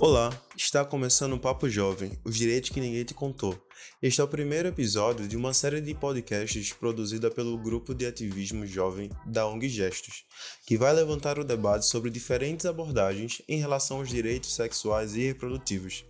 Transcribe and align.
Olá, 0.00 0.36
está 0.56 0.84
começando 0.84 1.34
o 1.34 1.38
Papo 1.38 1.68
Jovem, 1.68 2.18
os 2.24 2.34
direitos 2.34 2.70
que 2.70 2.80
ninguém 2.80 3.04
te 3.04 3.14
contou. 3.14 3.56
Este 4.02 4.20
é 4.20 4.24
o 4.24 4.28
primeiro 4.28 4.68
episódio 4.68 5.28
de 5.28 5.36
uma 5.36 5.54
série 5.54 5.80
de 5.80 5.94
podcasts 5.94 6.72
produzida 6.72 7.30
pelo 7.30 7.56
grupo 7.56 7.94
de 7.94 8.04
ativismo 8.04 8.66
jovem 8.66 9.08
da 9.24 9.46
ONG 9.46 9.68
Gestos, 9.68 10.24
que 10.66 10.76
vai 10.76 10.92
levantar 10.92 11.38
o 11.38 11.44
debate 11.44 11.86
sobre 11.86 12.10
diferentes 12.10 12.66
abordagens 12.66 13.40
em 13.48 13.60
relação 13.60 13.98
aos 13.98 14.08
direitos 14.08 14.52
sexuais 14.52 15.14
e 15.14 15.26
reprodutivos. 15.26 16.04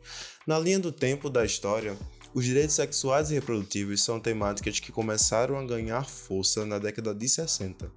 Na 0.46 0.58
linha 0.58 0.78
do 0.78 0.90
tempo 0.90 1.28
da 1.28 1.44
história, 1.44 1.94
os 2.34 2.44
direitos 2.44 2.74
sexuais 2.74 3.30
e 3.30 3.34
reprodutivos 3.34 4.02
são 4.02 4.18
temáticas 4.18 4.80
que 4.80 4.90
começaram 4.90 5.56
a 5.56 5.64
ganhar 5.64 6.04
força 6.04 6.66
na 6.66 6.80
década 6.80 7.14
de 7.14 7.28
60, 7.28 7.88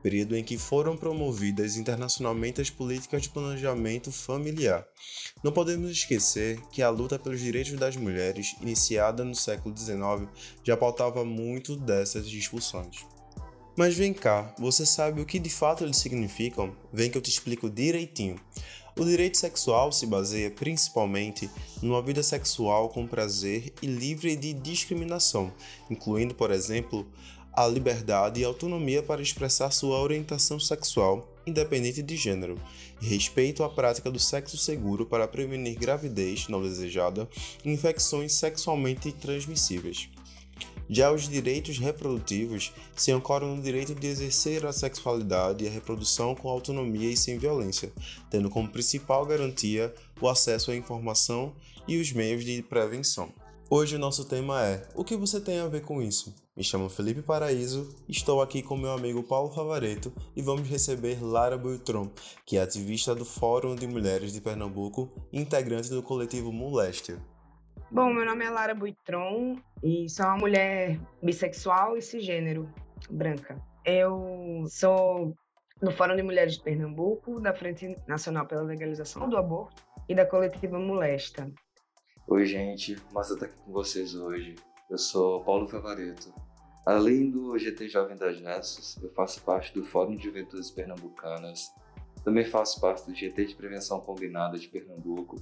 período 0.00 0.36
em 0.36 0.44
que 0.44 0.56
foram 0.56 0.96
promovidas 0.96 1.76
internacionalmente 1.76 2.60
as 2.60 2.70
políticas 2.70 3.22
de 3.22 3.30
planejamento 3.30 4.12
familiar. 4.12 4.86
Não 5.42 5.50
podemos 5.50 5.90
esquecer 5.90 6.60
que 6.70 6.82
a 6.82 6.88
luta 6.88 7.18
pelos 7.18 7.40
direitos 7.40 7.72
das 7.72 7.96
mulheres, 7.96 8.54
iniciada 8.60 9.24
no 9.24 9.34
século 9.34 9.76
XIX, 9.76 10.28
já 10.62 10.76
pautava 10.76 11.24
muito 11.24 11.74
dessas 11.74 12.28
discussões. 12.28 13.04
Mas 13.76 13.94
vem 13.94 14.12
cá, 14.12 14.54
você 14.58 14.84
sabe 14.84 15.20
o 15.20 15.26
que 15.26 15.38
de 15.38 15.48
fato 15.48 15.84
eles 15.84 15.96
significam? 15.96 16.74
Vem 16.92 17.10
que 17.10 17.16
eu 17.16 17.22
te 17.22 17.30
explico 17.30 17.70
direitinho. 17.70 18.36
O 18.98 19.04
direito 19.04 19.38
sexual 19.38 19.92
se 19.92 20.04
baseia 20.06 20.50
principalmente 20.50 21.48
numa 21.80 22.02
vida 22.02 22.22
sexual 22.22 22.88
com 22.88 23.06
prazer 23.06 23.72
e 23.80 23.86
livre 23.86 24.36
de 24.36 24.52
discriminação, 24.52 25.52
incluindo, 25.88 26.34
por 26.34 26.50
exemplo, 26.50 27.06
a 27.52 27.66
liberdade 27.66 28.40
e 28.40 28.44
autonomia 28.44 29.02
para 29.02 29.22
expressar 29.22 29.70
sua 29.70 30.00
orientação 30.00 30.58
sexual, 30.58 31.28
independente 31.46 32.02
de 32.02 32.16
gênero, 32.16 32.60
e 33.00 33.06
respeito 33.06 33.62
à 33.62 33.68
prática 33.68 34.10
do 34.10 34.18
sexo 34.18 34.58
seguro 34.58 35.06
para 35.06 35.26
prevenir 35.26 35.78
gravidez 35.78 36.48
não 36.48 36.62
desejada 36.62 37.28
e 37.64 37.70
infecções 37.70 38.34
sexualmente 38.34 39.12
transmissíveis. 39.12 40.10
Já 40.88 41.12
os 41.12 41.28
direitos 41.28 41.78
reprodutivos 41.78 42.72
se 42.96 43.12
ancoram 43.12 43.54
no 43.54 43.62
direito 43.62 43.94
de 43.94 44.06
exercer 44.06 44.66
a 44.66 44.72
sexualidade 44.72 45.64
e 45.64 45.68
a 45.68 45.70
reprodução 45.70 46.34
com 46.34 46.48
autonomia 46.48 47.10
e 47.10 47.16
sem 47.16 47.38
violência, 47.38 47.92
tendo 48.30 48.50
como 48.50 48.68
principal 48.68 49.24
garantia 49.24 49.94
o 50.20 50.28
acesso 50.28 50.70
à 50.70 50.76
informação 50.76 51.54
e 51.86 51.98
os 51.98 52.12
meios 52.12 52.44
de 52.44 52.62
prevenção. 52.62 53.32
Hoje 53.72 53.94
o 53.94 54.00
nosso 54.00 54.24
tema 54.24 54.66
é: 54.66 54.88
o 54.96 55.04
que 55.04 55.16
você 55.16 55.40
tem 55.40 55.60
a 55.60 55.68
ver 55.68 55.82
com 55.82 56.02
isso? 56.02 56.34
Me 56.56 56.64
chamo 56.64 56.90
Felipe 56.90 57.22
Paraíso, 57.22 57.88
estou 58.08 58.42
aqui 58.42 58.62
com 58.62 58.76
meu 58.76 58.90
amigo 58.90 59.22
Paulo 59.22 59.54
Favareto 59.54 60.12
e 60.34 60.42
vamos 60.42 60.68
receber 60.68 61.22
Lara 61.24 61.56
Beltron, 61.56 62.10
que 62.44 62.56
é 62.56 62.62
ativista 62.62 63.14
do 63.14 63.24
Fórum 63.24 63.76
de 63.76 63.86
Mulheres 63.86 64.32
de 64.32 64.40
Pernambuco 64.40 65.08
e 65.32 65.40
integrante 65.40 65.88
do 65.88 66.02
coletivo 66.02 66.52
Moléstia. 66.52 67.22
Bom, 67.92 68.14
meu 68.14 68.24
nome 68.24 68.44
é 68.44 68.50
Lara 68.50 68.72
Buitron 68.72 69.56
e 69.82 70.08
sou 70.08 70.24
uma 70.26 70.36
mulher 70.36 71.00
bissexual 71.20 71.96
e 71.96 72.02
cisgênero, 72.02 72.72
branca. 73.10 73.60
Eu 73.84 74.64
sou 74.68 75.34
do 75.82 75.90
Fórum 75.90 76.14
de 76.14 76.22
Mulheres 76.22 76.54
de 76.54 76.62
Pernambuco, 76.62 77.40
da 77.40 77.52
Frente 77.52 77.96
Nacional 78.06 78.46
pela 78.46 78.62
Legalização 78.62 79.28
do 79.28 79.36
Aborto 79.36 79.82
e 80.08 80.14
da 80.14 80.24
coletiva 80.24 80.78
Molesta. 80.78 81.50
Oi, 82.28 82.46
gente, 82.46 82.96
massa 83.12 83.34
estar 83.34 83.46
aqui 83.46 83.56
com 83.64 83.72
vocês 83.72 84.14
hoje. 84.14 84.54
Eu 84.88 84.96
sou 84.96 85.42
Paulo 85.42 85.66
Favareto. 85.66 86.32
Além 86.86 87.28
do 87.28 87.58
GT 87.58 87.88
Jovem 87.88 88.16
das 88.16 88.40
Nessos, 88.40 89.02
eu 89.02 89.10
faço 89.14 89.42
parte 89.42 89.74
do 89.74 89.84
Fórum 89.84 90.14
de 90.14 90.22
Juventudes 90.22 90.70
Pernambucanas 90.70 91.66
também 92.24 92.44
faço 92.44 92.80
parte 92.80 93.06
do 93.06 93.14
GT 93.14 93.46
de 93.46 93.54
Prevenção 93.54 94.00
Combinada 94.00 94.58
de 94.58 94.68
Pernambuco 94.68 95.36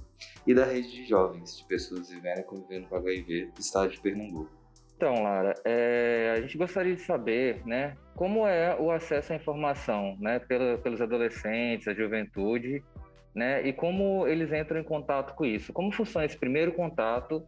e 0.45 0.53
da 0.53 0.65
rede 0.65 0.89
de 0.91 1.05
jovens 1.05 1.57
de 1.57 1.63
pessoas 1.65 2.09
vivendo 2.09 2.39
e 2.39 2.43
convivendo 2.43 2.87
com 2.87 2.95
HIV 2.95 3.51
do 3.53 3.59
estado 3.59 3.91
de 3.91 3.99
Pernambuco. 3.99 4.59
Então, 4.95 5.23
Lara, 5.23 5.55
é, 5.63 6.33
a 6.37 6.41
gente 6.41 6.57
gostaria 6.57 6.93
de 6.93 7.01
saber, 7.01 7.65
né, 7.65 7.95
como 8.15 8.45
é 8.45 8.75
o 8.77 8.91
acesso 8.91 9.31
à 9.31 9.35
informação, 9.37 10.17
né, 10.19 10.39
pelos 10.39 10.99
adolescentes, 10.99 11.87
a 11.87 11.93
juventude, 11.93 12.83
né, 13.33 13.65
e 13.65 13.71
como 13.71 14.27
eles 14.27 14.51
entram 14.51 14.77
em 14.77 14.83
contato 14.83 15.35
com 15.35 15.45
isso. 15.45 15.71
Como 15.71 15.89
funciona 15.89 16.25
esse 16.25 16.37
primeiro 16.37 16.73
contato 16.73 17.41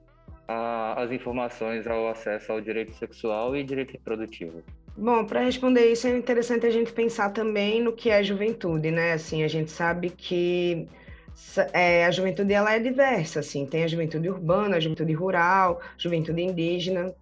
às 0.48 1.12
informações 1.12 1.86
ao 1.88 2.08
acesso 2.08 2.53
ao 2.53 2.62
direito 2.62 2.94
sexual 2.94 3.53
e 3.53 3.63
direito 3.66 3.92
reprodutivo? 3.92 4.63
Bom, 4.96 5.25
para 5.25 5.41
responder 5.41 5.91
isso 5.91 6.06
é 6.06 6.18
interessante 6.18 6.66
a 6.66 6.69
gente 6.69 6.91
pensar 6.91 7.31
também 7.31 7.81
no 7.81 7.94
que 7.94 8.09
é 8.09 8.22
juventude, 8.22 8.91
né? 8.91 9.13
Assim, 9.13 9.44
a 9.44 9.47
gente 9.47 9.72
sabe 9.72 10.09
que 10.09 10.88
é, 11.74 12.06
a 12.06 12.12
juventude 12.12 12.53
ela 12.53 12.74
é 12.74 12.79
diversa, 12.79 13.40
assim, 13.40 13.66
tem 13.66 13.84
a 13.84 13.88
juventude 13.88 14.30
urbana, 14.30 14.78
a 14.78 14.80
juventude 14.80 15.13
rural, 15.13 15.81
juventude 15.97 16.41
indígena, 16.41 17.13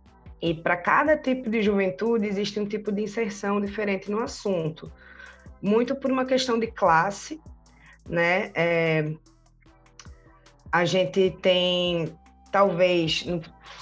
e 0.41 0.53
para 0.53 0.75
cada 0.77 1.15
tipo 1.15 1.49
de 1.49 1.61
juventude 1.61 2.25
existe 2.25 2.59
um 2.59 2.65
tipo 2.65 2.91
de 2.91 3.03
inserção 3.03 3.61
diferente 3.61 4.09
no 4.09 4.19
assunto, 4.19 4.91
muito 5.61 5.95
por 5.95 6.11
uma 6.11 6.25
questão 6.25 6.59
de 6.59 6.67
classe, 6.67 7.39
né? 8.07 8.51
É, 8.55 9.13
a 10.71 10.85
gente 10.85 11.35
tem, 11.41 12.11
talvez, 12.51 13.25
no, 13.25 13.41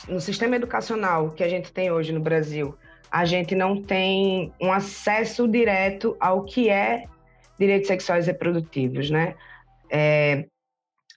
no 0.10 0.20
sistema 0.20 0.58
educacional 0.58 1.32
que 1.32 1.44
a 1.44 1.50
gente 1.50 1.72
tem 1.72 1.90
hoje 1.90 2.12
no 2.12 2.20
Brasil, 2.20 2.76
a 3.12 3.26
gente 3.26 3.56
não 3.56 3.82
tem 3.82 4.54
um 4.62 4.72
acesso 4.72 5.48
direto 5.48 6.16
ao 6.20 6.44
que 6.44 6.70
é 6.70 7.06
direitos 7.60 7.88
sexuais 7.88 8.28
reprodutivos, 8.28 9.10
né? 9.10 9.36
É, 9.90 10.46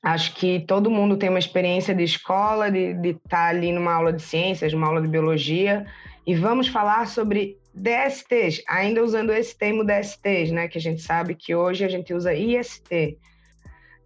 acho 0.02 0.34
que 0.34 0.60
todo 0.60 0.90
mundo 0.90 1.16
tem 1.16 1.28
uma 1.28 1.38
experiência 1.38 1.94
de 1.94 2.02
escola, 2.02 2.70
de 2.70 3.10
estar 3.10 3.28
tá 3.28 3.48
ali 3.48 3.72
numa 3.72 3.92
aula 3.92 4.12
de 4.12 4.22
ciências, 4.22 4.72
numa 4.72 4.86
aula 4.86 5.02
de 5.02 5.08
biologia, 5.08 5.86
e 6.26 6.34
vamos 6.34 6.68
falar 6.68 7.06
sobre 7.06 7.58
DSTs, 7.74 8.62
ainda 8.68 9.02
usando 9.02 9.32
esse 9.32 9.56
termo 9.56 9.84
DSTs, 9.84 10.50
né? 10.50 10.68
Que 10.68 10.78
a 10.78 10.80
gente 10.80 11.02
sabe 11.02 11.34
que 11.34 11.54
hoje 11.54 11.84
a 11.84 11.88
gente 11.88 12.12
usa 12.14 12.34
IST. 12.34 13.18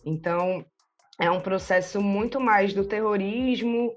Então, 0.05 0.65
é 1.19 1.31
um 1.31 1.41
processo 1.41 2.01
muito 2.01 2.41
mais 2.41 2.75
do 2.75 2.85
terrorismo, 2.85 3.93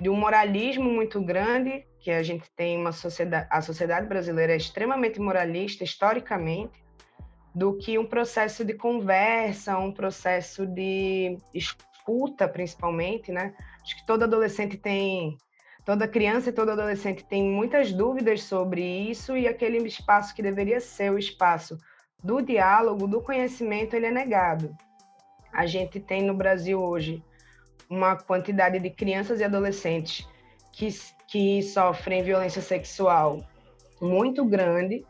de 0.00 0.08
um 0.08 0.16
moralismo 0.16 0.84
muito 0.84 1.20
grande 1.20 1.84
que 1.98 2.10
a 2.10 2.22
gente 2.22 2.48
tem 2.54 2.78
uma 2.78 2.92
sociedade, 2.92 3.48
a 3.50 3.60
sociedade 3.60 4.06
brasileira 4.06 4.52
é 4.52 4.56
extremamente 4.56 5.20
moralista 5.20 5.82
historicamente, 5.82 6.84
do 7.54 7.76
que 7.76 7.98
um 7.98 8.06
processo 8.06 8.64
de 8.64 8.74
conversa, 8.74 9.78
um 9.78 9.92
processo 9.92 10.66
de 10.66 11.38
escuta, 11.52 12.48
principalmente, 12.48 13.30
né? 13.30 13.54
Acho 13.82 13.96
que 13.96 14.06
todo 14.06 14.24
adolescente 14.24 14.76
tem, 14.76 15.36
toda 15.84 16.08
criança 16.08 16.50
e 16.50 16.52
todo 16.52 16.72
adolescente 16.72 17.24
tem 17.24 17.44
muitas 17.44 17.92
dúvidas 17.92 18.42
sobre 18.42 18.82
isso 18.82 19.36
e 19.36 19.46
aquele 19.46 19.78
espaço 19.86 20.34
que 20.34 20.42
deveria 20.42 20.80
ser 20.80 21.12
o 21.12 21.18
espaço 21.18 21.78
do 22.22 22.40
diálogo, 22.40 23.06
do 23.06 23.20
conhecimento, 23.20 23.94
ele 23.94 24.06
é 24.06 24.10
negado. 24.10 24.76
A 25.52 25.64
gente 25.66 26.00
tem 26.00 26.22
no 26.22 26.34
Brasil 26.34 26.82
hoje 26.82 27.22
uma 27.94 28.16
quantidade 28.16 28.78
de 28.78 28.90
crianças 28.90 29.40
e 29.40 29.44
adolescentes 29.44 30.26
que 30.72 30.88
que 31.26 31.62
sofrem 31.62 32.22
violência 32.22 32.60
sexual 32.60 33.42
muito 34.00 34.44
grande 34.44 35.04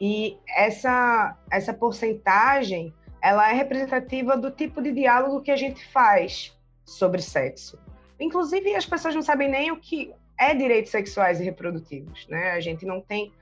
e 0.00 0.36
essa 0.48 1.36
essa 1.50 1.74
porcentagem 1.74 2.92
ela 3.22 3.50
é 3.50 3.52
representativa 3.52 4.36
do 4.36 4.50
tipo 4.50 4.82
de 4.82 4.92
diálogo 4.92 5.42
que 5.42 5.50
a 5.50 5.56
gente 5.56 5.86
faz 5.92 6.56
sobre 6.84 7.22
sexo. 7.22 7.78
Inclusive 8.18 8.74
as 8.74 8.86
pessoas 8.86 9.14
não 9.14 9.22
sabem 9.22 9.48
nem 9.48 9.70
o 9.70 9.76
que 9.76 10.12
é 10.38 10.54
direitos 10.54 10.90
sexuais 10.90 11.40
e 11.40 11.44
reprodutivos, 11.44 12.26
né? 12.28 12.50
A 12.50 12.60
gente 12.60 12.84
não 12.84 13.00
tem 13.00 13.32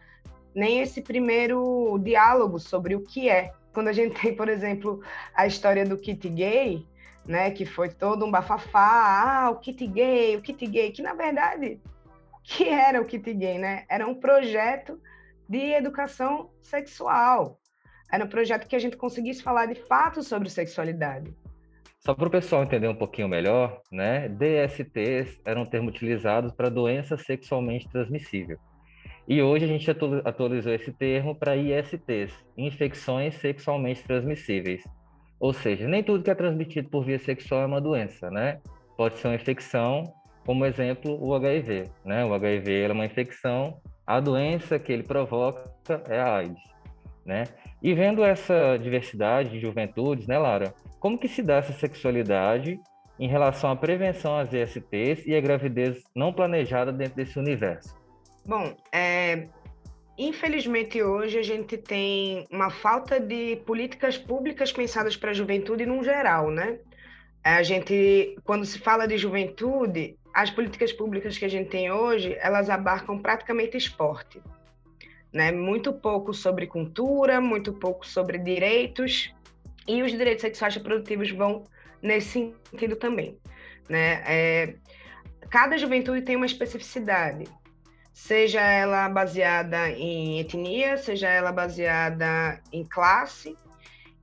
nem 0.54 0.80
esse 0.80 1.00
primeiro 1.00 1.98
diálogo 2.02 2.58
sobre 2.58 2.94
o 2.94 3.00
que 3.00 3.28
é. 3.30 3.52
Quando 3.72 3.88
a 3.88 3.92
gente 3.92 4.20
tem, 4.20 4.34
por 4.34 4.48
exemplo, 4.48 5.02
a 5.34 5.46
história 5.46 5.86
do 5.86 5.96
kit 5.96 6.28
gay, 6.28 6.86
né, 7.26 7.50
que 7.50 7.64
foi 7.64 7.88
todo 7.90 8.24
um 8.24 8.30
bafafá, 8.30 9.44
ah, 9.44 9.50
o 9.50 9.56
kit 9.56 9.86
gay, 9.86 10.36
o 10.36 10.42
kit 10.42 10.66
gay, 10.66 10.90
que 10.90 11.02
na 11.02 11.14
verdade 11.14 11.80
que 12.42 12.68
era 12.68 13.00
o 13.00 13.04
Kit 13.04 13.32
Gay, 13.32 13.58
né? 13.58 13.84
Era 13.88 14.06
um 14.06 14.14
projeto 14.14 15.00
de 15.48 15.72
educação 15.72 16.50
sexual. 16.60 17.58
Era 18.12 18.24
um 18.24 18.28
projeto 18.28 18.66
que 18.66 18.74
a 18.74 18.78
gente 18.78 18.96
conseguisse 18.96 19.42
falar 19.42 19.66
de 19.66 19.76
fato 19.76 20.22
sobre 20.22 20.48
sexualidade. 20.48 21.32
Só 22.00 22.14
para 22.14 22.28
o 22.28 22.30
pessoal 22.30 22.64
entender 22.64 22.88
um 22.88 22.94
pouquinho 22.94 23.28
melhor, 23.28 23.80
né? 23.92 24.28
DSTs 24.28 25.40
eram 25.44 25.62
um 25.62 25.66
termo 25.66 25.90
utilizado 25.90 26.52
para 26.54 26.68
doença 26.68 27.16
sexualmente 27.16 27.88
transmissível. 27.88 28.58
E 29.28 29.40
hoje 29.40 29.64
a 29.64 29.68
gente 29.68 29.88
atualizou 30.24 30.72
esse 30.72 30.90
termo 30.92 31.36
para 31.36 31.56
ISTs, 31.56 32.32
infecções 32.56 33.34
sexualmente 33.36 34.02
transmissíveis. 34.02 34.82
Ou 35.40 35.52
seja, 35.52 35.88
nem 35.88 36.04
tudo 36.04 36.22
que 36.22 36.30
é 36.30 36.34
transmitido 36.34 36.88
por 36.90 37.04
via 37.04 37.18
sexual 37.18 37.62
é 37.62 37.66
uma 37.66 37.80
doença, 37.80 38.30
né? 38.30 38.60
Pode 38.96 39.16
ser 39.16 39.28
uma 39.28 39.34
infecção 39.34 40.12
como 40.44 40.66
exemplo 40.66 41.18
o 41.20 41.34
HIV. 41.34 41.88
Né? 42.04 42.24
O 42.24 42.34
HIV 42.34 42.82
é 42.82 42.92
uma 42.92 43.06
infecção, 43.06 43.78
a 44.06 44.20
doença 44.20 44.78
que 44.78 44.92
ele 44.92 45.02
provoca 45.02 45.72
é 46.08 46.20
a 46.20 46.36
AIDS. 46.36 46.62
Né? 47.24 47.44
E 47.82 47.94
vendo 47.94 48.22
essa 48.22 48.76
diversidade 48.76 49.50
de 49.50 49.60
juventudes, 49.60 50.26
né, 50.26 50.38
Lara? 50.38 50.74
como 51.00 51.18
que 51.18 51.26
se 51.26 51.42
dá 51.42 51.56
essa 51.56 51.72
sexualidade 51.72 52.78
em 53.18 53.26
relação 53.26 53.70
à 53.70 53.76
prevenção 53.76 54.38
às 54.38 54.52
ESTs 54.52 55.26
e 55.26 55.34
à 55.34 55.40
gravidez 55.40 56.02
não 56.14 56.32
planejada 56.32 56.92
dentro 56.92 57.16
desse 57.16 57.38
universo? 57.38 57.98
Bom, 58.44 58.74
é, 58.92 59.48
infelizmente 60.28 61.02
hoje 61.02 61.38
a 61.38 61.42
gente 61.42 61.78
tem 61.78 62.46
uma 62.50 62.68
falta 62.70 63.18
de 63.18 63.56
políticas 63.64 64.18
públicas 64.18 64.70
pensadas 64.70 65.16
para 65.16 65.30
a 65.30 65.34
juventude 65.34 65.86
no 65.86 66.04
geral, 66.04 66.50
né? 66.50 66.78
A 67.42 67.62
gente, 67.62 68.36
quando 68.44 68.66
se 68.66 68.78
fala 68.78 69.08
de 69.08 69.16
juventude, 69.16 70.18
as 70.34 70.50
políticas 70.50 70.92
públicas 70.92 71.38
que 71.38 71.44
a 71.44 71.48
gente 71.48 71.70
tem 71.70 71.90
hoje, 71.90 72.36
elas 72.40 72.68
abarcam 72.68 73.18
praticamente 73.18 73.78
esporte, 73.78 74.42
né? 75.32 75.50
Muito 75.50 75.92
pouco 75.92 76.34
sobre 76.34 76.66
cultura, 76.66 77.40
muito 77.40 77.72
pouco 77.72 78.06
sobre 78.06 78.36
direitos, 78.36 79.34
e 79.88 80.02
os 80.02 80.12
direitos 80.12 80.42
sexuais 80.42 80.74
reprodutivos 80.74 81.30
vão 81.30 81.64
nesse 82.02 82.54
sentido 82.70 82.94
também, 82.94 83.38
né? 83.88 84.22
É, 84.26 84.74
cada 85.48 85.78
juventude 85.78 86.22
tem 86.22 86.36
uma 86.36 86.46
especificidade, 86.46 87.44
seja 88.20 88.60
ela 88.60 89.08
baseada 89.08 89.90
em 89.90 90.38
etnia, 90.38 90.98
seja 90.98 91.26
ela 91.28 91.50
baseada 91.50 92.60
em 92.70 92.84
classe, 92.84 93.56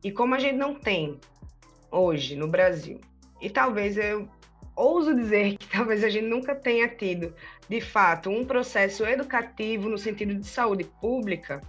e 0.04 0.12
como 0.12 0.36
a 0.36 0.40
gente 0.40 0.56
não 0.56 0.76
tem 0.76 1.20
hoje 1.92 2.36
no 2.36 2.48
Brasil, 2.48 3.02
e 3.42 3.50
talvez 3.50 3.98
eu 3.98 4.30
ouso 4.76 5.16
dizer 5.16 5.58
que 5.58 5.68
talvez 5.76 6.04
a 6.04 6.10
gente 6.10 6.28
nunca 6.28 6.54
tenha 6.54 6.88
tido, 6.88 7.34
de 7.68 7.82
fato, 7.82 8.30
um 8.30 8.46
processo 8.46 9.04
educativo 9.04 9.90
no 9.90 9.98
sentido 9.98 10.36
de 10.36 10.46
saúde 10.46 10.84
pública, 11.02 11.60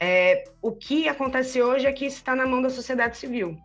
é, 0.00 0.44
o 0.62 0.72
que 0.72 1.08
acontece 1.08 1.60
hoje 1.60 1.86
é 1.86 1.92
que 1.92 2.06
está 2.06 2.34
na 2.34 2.46
mão 2.46 2.62
da 2.62 2.70
sociedade 2.70 3.18
civil. 3.18 3.56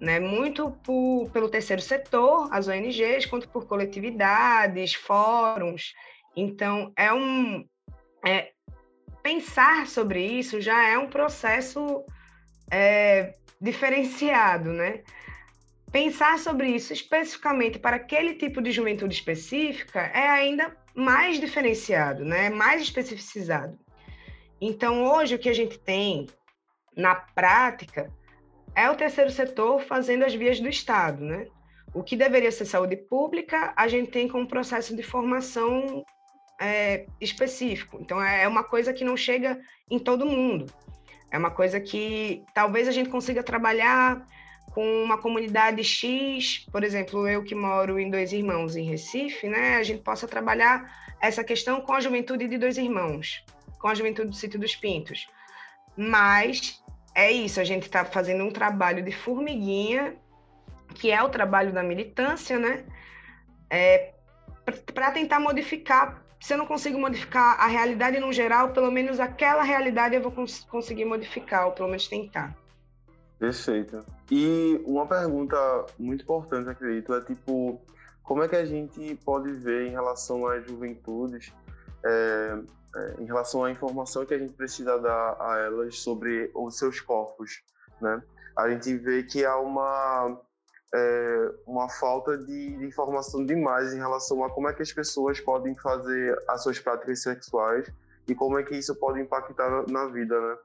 Né? 0.00 0.18
Muito 0.18 0.70
por, 0.82 1.28
pelo 1.30 1.50
terceiro 1.50 1.82
setor, 1.82 2.48
as 2.50 2.66
ONGs, 2.66 3.26
quanto 3.26 3.46
por 3.46 3.66
coletividades, 3.66 4.94
fóruns. 4.94 5.92
Então, 6.36 6.92
é 6.96 7.12
um. 7.12 7.64
É, 8.24 8.52
pensar 9.22 9.86
sobre 9.86 10.24
isso 10.24 10.60
já 10.60 10.88
é 10.88 10.98
um 10.98 11.08
processo 11.08 12.04
é, 12.70 13.34
diferenciado, 13.60 14.72
né? 14.72 15.02
Pensar 15.92 16.38
sobre 16.38 16.68
isso 16.68 16.92
especificamente 16.92 17.78
para 17.78 17.96
aquele 17.96 18.34
tipo 18.34 18.62
de 18.62 18.70
juventude 18.70 19.14
específica 19.14 20.00
é 20.00 20.28
ainda 20.28 20.76
mais 20.94 21.40
diferenciado, 21.40 22.24
né? 22.24 22.48
Mais 22.48 22.82
especificizado. 22.82 23.78
Então, 24.60 25.04
hoje, 25.04 25.34
o 25.34 25.38
que 25.38 25.48
a 25.48 25.54
gente 25.54 25.78
tem 25.78 26.28
na 26.96 27.14
prática 27.14 28.12
é 28.74 28.88
o 28.88 28.94
terceiro 28.94 29.30
setor 29.30 29.80
fazendo 29.80 30.24
as 30.24 30.34
vias 30.34 30.60
do 30.60 30.68
Estado, 30.68 31.24
né? 31.24 31.46
O 31.92 32.04
que 32.04 32.16
deveria 32.16 32.52
ser 32.52 32.66
saúde 32.66 32.96
pública, 32.96 33.72
a 33.76 33.88
gente 33.88 34.10
tem 34.10 34.28
como 34.28 34.46
processo 34.46 34.94
de 34.94 35.02
formação 35.02 36.04
é, 36.60 37.06
específico. 37.20 37.98
Então, 38.00 38.22
é, 38.22 38.44
é 38.44 38.48
uma 38.48 38.62
coisa 38.62 38.92
que 38.92 39.04
não 39.04 39.16
chega 39.16 39.58
em 39.90 39.98
todo 39.98 40.26
mundo. 40.26 40.66
É 41.30 41.38
uma 41.38 41.50
coisa 41.50 41.80
que 41.80 42.44
talvez 42.54 42.86
a 42.86 42.92
gente 42.92 43.08
consiga 43.08 43.42
trabalhar 43.42 44.26
com 44.72 45.02
uma 45.02 45.18
comunidade 45.18 45.82
X, 45.82 46.66
por 46.70 46.84
exemplo, 46.84 47.26
eu 47.26 47.42
que 47.42 47.54
moro 47.54 47.98
em 47.98 48.10
Dois 48.10 48.32
Irmãos, 48.32 48.76
em 48.76 48.84
Recife, 48.84 49.48
né? 49.48 49.76
A 49.76 49.82
gente 49.82 50.02
possa 50.02 50.28
trabalhar 50.28 50.88
essa 51.20 51.42
questão 51.42 51.80
com 51.80 51.92
a 51.92 52.00
juventude 52.00 52.46
de 52.46 52.56
Dois 52.56 52.78
Irmãos 52.78 53.44
com 53.80 53.88
a 53.88 53.94
juventude 53.94 54.28
do 54.28 54.36
Sítio 54.36 54.60
dos 54.60 54.76
Pintos. 54.76 55.28
Mas 55.96 56.80
é 57.14 57.32
isso, 57.32 57.60
a 57.60 57.64
gente 57.64 57.84
está 57.84 58.04
fazendo 58.04 58.44
um 58.44 58.50
trabalho 58.50 59.02
de 59.02 59.10
formiguinha, 59.10 60.14
que 60.94 61.10
é 61.10 61.20
o 61.22 61.28
trabalho 61.28 61.72
da 61.72 61.82
militância, 61.82 62.58
né? 62.58 62.84
É, 63.68 64.12
para 64.94 65.10
tentar 65.10 65.40
modificar. 65.40 66.22
Se 66.40 66.54
eu 66.54 66.58
não 66.58 66.66
consigo 66.66 66.98
modificar 66.98 67.60
a 67.60 67.66
realidade 67.66 68.18
no 68.18 68.32
geral, 68.32 68.70
pelo 68.70 68.90
menos 68.90 69.20
aquela 69.20 69.62
realidade 69.62 70.14
eu 70.14 70.22
vou 70.22 70.32
cons 70.32 70.66
conseguir 70.70 71.04
modificar, 71.04 71.66
ou 71.66 71.72
pelo 71.72 71.88
menos 71.88 72.08
tentar. 72.08 72.56
Perfeito. 73.38 74.04
E 74.30 74.80
uma 74.86 75.06
pergunta 75.06 75.56
muito 75.98 76.22
importante, 76.22 76.70
acredito, 76.70 77.14
é 77.14 77.20
tipo, 77.20 77.80
como 78.22 78.42
é 78.42 78.48
que 78.48 78.56
a 78.56 78.64
gente 78.64 79.14
pode 79.24 79.52
ver 79.52 79.88
em 79.88 79.90
relação 79.90 80.46
às 80.46 80.64
juventudes 80.66 81.52
é, 82.04 82.58
é, 82.96 83.14
em 83.20 83.24
relação 83.24 83.64
à 83.64 83.70
informação 83.70 84.24
que 84.24 84.34
a 84.34 84.38
gente 84.38 84.52
precisa 84.54 84.98
dar 84.98 85.36
a 85.40 85.58
elas 85.58 85.98
sobre 85.98 86.50
os 86.54 86.78
seus 86.78 87.00
corpos, 87.00 87.62
né? 88.00 88.22
A 88.56 88.68
gente 88.68 88.96
vê 88.96 89.22
que 89.22 89.44
há 89.44 89.56
uma 89.58 90.40
é, 90.94 91.52
uma 91.66 91.88
falta 91.88 92.36
de, 92.36 92.76
de, 92.76 92.84
informação 92.84 93.44
demais 93.44 93.92
em 93.92 93.98
relação 93.98 94.42
a 94.44 94.50
como 94.50 94.68
é 94.68 94.72
que 94.72 94.82
as 94.82 94.92
pessoas 94.92 95.40
podem 95.40 95.74
fazer 95.76 96.36
as 96.48 96.62
suas 96.62 96.78
práticas 96.80 97.22
sexuais 97.22 97.90
e 98.26 98.34
como 98.34 98.58
é 98.58 98.62
que 98.62 98.76
isso 98.76 98.94
pode 98.96 99.20
impactar 99.20 99.88
na, 99.88 100.06
vida, 100.06 100.40
né? 100.40 100.56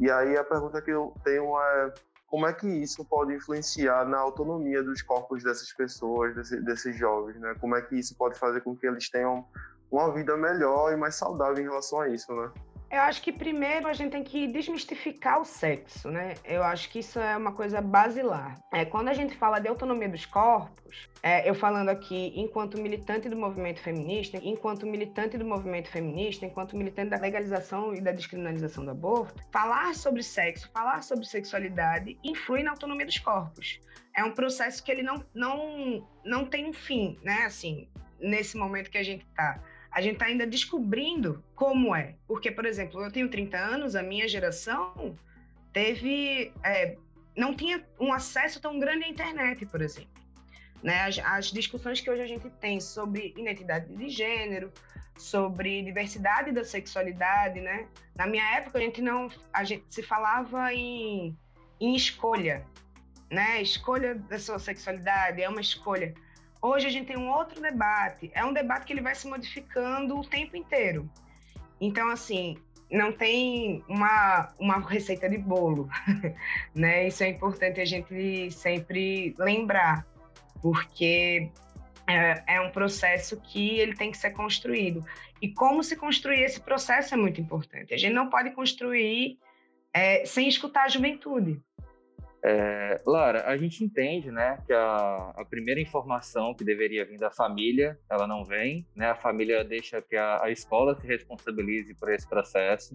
E 0.00 0.10
aí 0.10 0.36
a 0.36 0.44
pergunta 0.44 0.82
que 0.82 0.90
eu 0.90 1.14
tenho 1.24 1.58
é 1.58 1.94
como 2.26 2.46
é 2.46 2.52
que 2.52 2.66
isso 2.66 3.04
pode 3.04 3.32
influenciar 3.32 4.04
na 4.04 4.18
autonomia 4.18 4.82
dos 4.82 5.00
corpos 5.00 5.42
dessas 5.42 5.72
pessoas, 5.72 6.34
desse, 6.34 6.60
desses 6.60 6.96
jovens, 6.96 7.40
né? 7.40 7.54
Como 7.60 7.74
é 7.74 7.82
que 7.82 7.96
isso 7.96 8.16
pode 8.16 8.38
fazer 8.38 8.60
com 8.60 8.76
que 8.76 8.86
eles 8.86 9.08
tenham 9.08 9.46
uma 9.90 10.12
vida 10.12 10.36
melhor 10.36 10.92
e 10.92 10.96
mais 10.96 11.14
saudável 11.14 11.58
em 11.58 11.66
relação 11.66 12.00
a 12.00 12.08
isso, 12.08 12.32
né? 12.34 12.50
Eu 12.90 13.02
acho 13.02 13.20
que 13.20 13.30
primeiro 13.30 13.86
a 13.86 13.92
gente 13.92 14.12
tem 14.12 14.24
que 14.24 14.46
desmistificar 14.46 15.40
o 15.40 15.44
sexo, 15.44 16.10
né? 16.10 16.34
Eu 16.42 16.62
acho 16.62 16.88
que 16.88 17.00
isso 17.00 17.20
é 17.20 17.36
uma 17.36 17.52
coisa 17.52 17.82
basilar. 17.82 18.58
É, 18.72 18.86
quando 18.86 19.08
a 19.08 19.12
gente 19.12 19.36
fala 19.36 19.58
de 19.58 19.68
autonomia 19.68 20.08
dos 20.08 20.24
corpos, 20.24 21.06
é, 21.22 21.48
eu 21.48 21.54
falando 21.54 21.90
aqui 21.90 22.32
enquanto 22.34 22.80
militante 22.80 23.28
do 23.28 23.36
movimento 23.36 23.80
feminista, 23.80 24.38
enquanto 24.42 24.86
militante 24.86 25.36
do 25.36 25.44
movimento 25.44 25.90
feminista, 25.90 26.46
enquanto 26.46 26.76
militante 26.76 27.10
da 27.10 27.18
legalização 27.18 27.94
e 27.94 28.00
da 28.00 28.10
descriminalização 28.10 28.86
do 28.86 28.92
aborto, 28.92 29.34
falar 29.52 29.94
sobre 29.94 30.22
sexo, 30.22 30.70
falar 30.72 31.02
sobre 31.02 31.26
sexualidade 31.26 32.18
influi 32.24 32.62
na 32.62 32.70
autonomia 32.70 33.04
dos 33.04 33.18
corpos. 33.18 33.80
É 34.16 34.24
um 34.24 34.32
processo 34.32 34.82
que 34.82 34.90
ele 34.90 35.02
não, 35.02 35.22
não, 35.34 36.08
não 36.24 36.46
tem 36.46 36.66
um 36.66 36.72
fim, 36.72 37.18
né? 37.22 37.44
Assim, 37.44 37.86
nesse 38.18 38.56
momento 38.56 38.90
que 38.90 38.98
a 38.98 39.02
gente 39.02 39.26
está 39.26 39.60
a 39.98 40.00
gente 40.00 40.14
está 40.14 40.26
ainda 40.26 40.46
descobrindo 40.46 41.42
como 41.56 41.92
é. 41.92 42.14
Porque, 42.28 42.52
por 42.52 42.64
exemplo, 42.64 43.02
eu 43.02 43.10
tenho 43.10 43.28
30 43.28 43.58
anos, 43.58 43.96
a 43.96 44.02
minha 44.02 44.28
geração 44.28 45.16
teve. 45.72 46.52
É, 46.62 46.96
não 47.36 47.52
tinha 47.52 47.84
um 47.98 48.12
acesso 48.12 48.60
tão 48.60 48.78
grande 48.78 49.04
à 49.06 49.08
internet, 49.08 49.66
por 49.66 49.82
exemplo. 49.82 50.22
Né? 50.80 51.00
As, 51.00 51.18
as, 51.18 51.46
discussões 51.50 52.00
que 52.00 52.08
hoje 52.08 52.22
a 52.22 52.28
gente 52.28 52.48
tem 52.60 52.80
sobre 52.80 53.34
identidade 53.36 53.92
de 53.92 54.08
gênero, 54.08 54.72
sobre 55.16 55.82
diversidade 55.82 56.52
da 56.52 56.62
sexualidade, 56.62 57.60
né? 57.60 57.88
Na 58.14 58.28
minha 58.28 58.48
época 58.54 58.78
a 58.78 58.80
gente 58.80 59.02
não, 59.02 59.28
a 59.52 59.64
gente 59.64 59.84
se 59.90 60.04
falava 60.04 60.72
em, 60.72 61.36
em 61.80 61.96
escolha, 61.96 62.64
né? 63.28 63.60
Escolha 63.60 64.14
da 64.14 64.38
sua 64.38 64.60
sexualidade 64.60 65.42
é 65.42 65.48
uma 65.48 65.60
escolha. 65.60 66.14
Hoje 66.60 66.86
a 66.86 66.90
gente 66.90 67.06
tem 67.06 67.16
um 67.16 67.30
outro 67.30 67.60
debate. 67.60 68.30
É 68.34 68.44
um 68.44 68.52
debate 68.52 68.84
que 68.84 68.92
ele 68.92 69.00
vai 69.00 69.14
se 69.14 69.28
modificando 69.28 70.18
o 70.18 70.24
tempo 70.24 70.56
inteiro. 70.56 71.08
Então, 71.80 72.08
assim, 72.10 72.56
não 72.90 73.12
tem 73.12 73.84
uma, 73.88 74.52
uma 74.58 74.78
receita 74.78 75.28
de 75.28 75.38
bolo, 75.38 75.88
né? 76.74 77.06
Isso 77.06 77.22
é 77.22 77.28
importante 77.28 77.80
a 77.80 77.84
gente 77.84 78.50
sempre 78.50 79.34
lembrar, 79.38 80.06
porque 80.60 81.50
é, 82.06 82.42
é, 82.46 82.60
um 82.60 82.70
processo 82.70 83.40
que 83.40 83.78
ele 83.78 83.94
tem 83.94 84.10
que 84.10 84.16
ser 84.16 84.30
construído. 84.30 85.04
E 85.40 85.48
como 85.52 85.84
se 85.84 85.94
construir 85.94 86.42
esse 86.42 86.60
processo 86.60 87.14
é 87.14 87.16
muito 87.16 87.40
importante. 87.40 87.94
A 87.94 87.98
gente 87.98 88.14
não 88.14 88.30
pode 88.30 88.50
construir 88.52 89.38
é, 89.92 90.24
sem 90.24 90.48
escutar 90.48 90.84
a 90.84 90.88
juventude. 90.88 91.60
É, 92.44 93.00
Lara, 93.04 93.46
a 93.48 93.56
gente 93.56 93.82
entende, 93.82 94.30
né, 94.30 94.62
que 94.64 94.72
a, 94.72 95.32
a, 95.36 95.44
primeira 95.44 95.80
informação 95.80 96.54
que 96.54 96.64
deveria 96.64 97.04
vir 97.04 97.18
da 97.18 97.30
família, 97.30 97.98
ela 98.08 98.26
não 98.26 98.44
vem, 98.44 98.86
né? 98.94 99.10
A 99.10 99.16
família 99.16 99.64
deixa 99.64 100.00
que 100.00 100.16
a, 100.16 100.44
a 100.44 100.50
escola 100.50 100.94
se 100.94 101.06
responsabilize 101.06 101.92
por 101.94 102.10
esse 102.10 102.28
processo. 102.28 102.94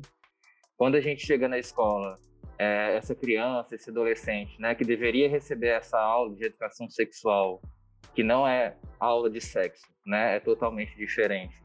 Quando 0.77 0.95
a 0.95 1.01
gente 1.01 1.25
chega 1.25 1.47
na 1.47 1.59
escola, 1.59 2.17
é, 2.57 2.95
essa 2.95 3.13
criança, 3.13 3.75
esse 3.75 3.89
adolescente, 3.89 4.59
né, 4.61 4.73
que 4.75 4.85
deveria 4.85 5.29
receber 5.29 5.69
essa 5.69 5.99
aula 5.99 6.33
de 6.35 6.45
educação 6.45 6.89
sexual, 6.89 7.61
que 8.15 8.23
não 8.23 8.47
é 8.47 8.77
aula 8.99 9.29
de 9.29 9.41
sexo, 9.41 9.87
né, 10.05 10.37
é 10.37 10.39
totalmente 10.39 10.95
diferente 10.95 11.63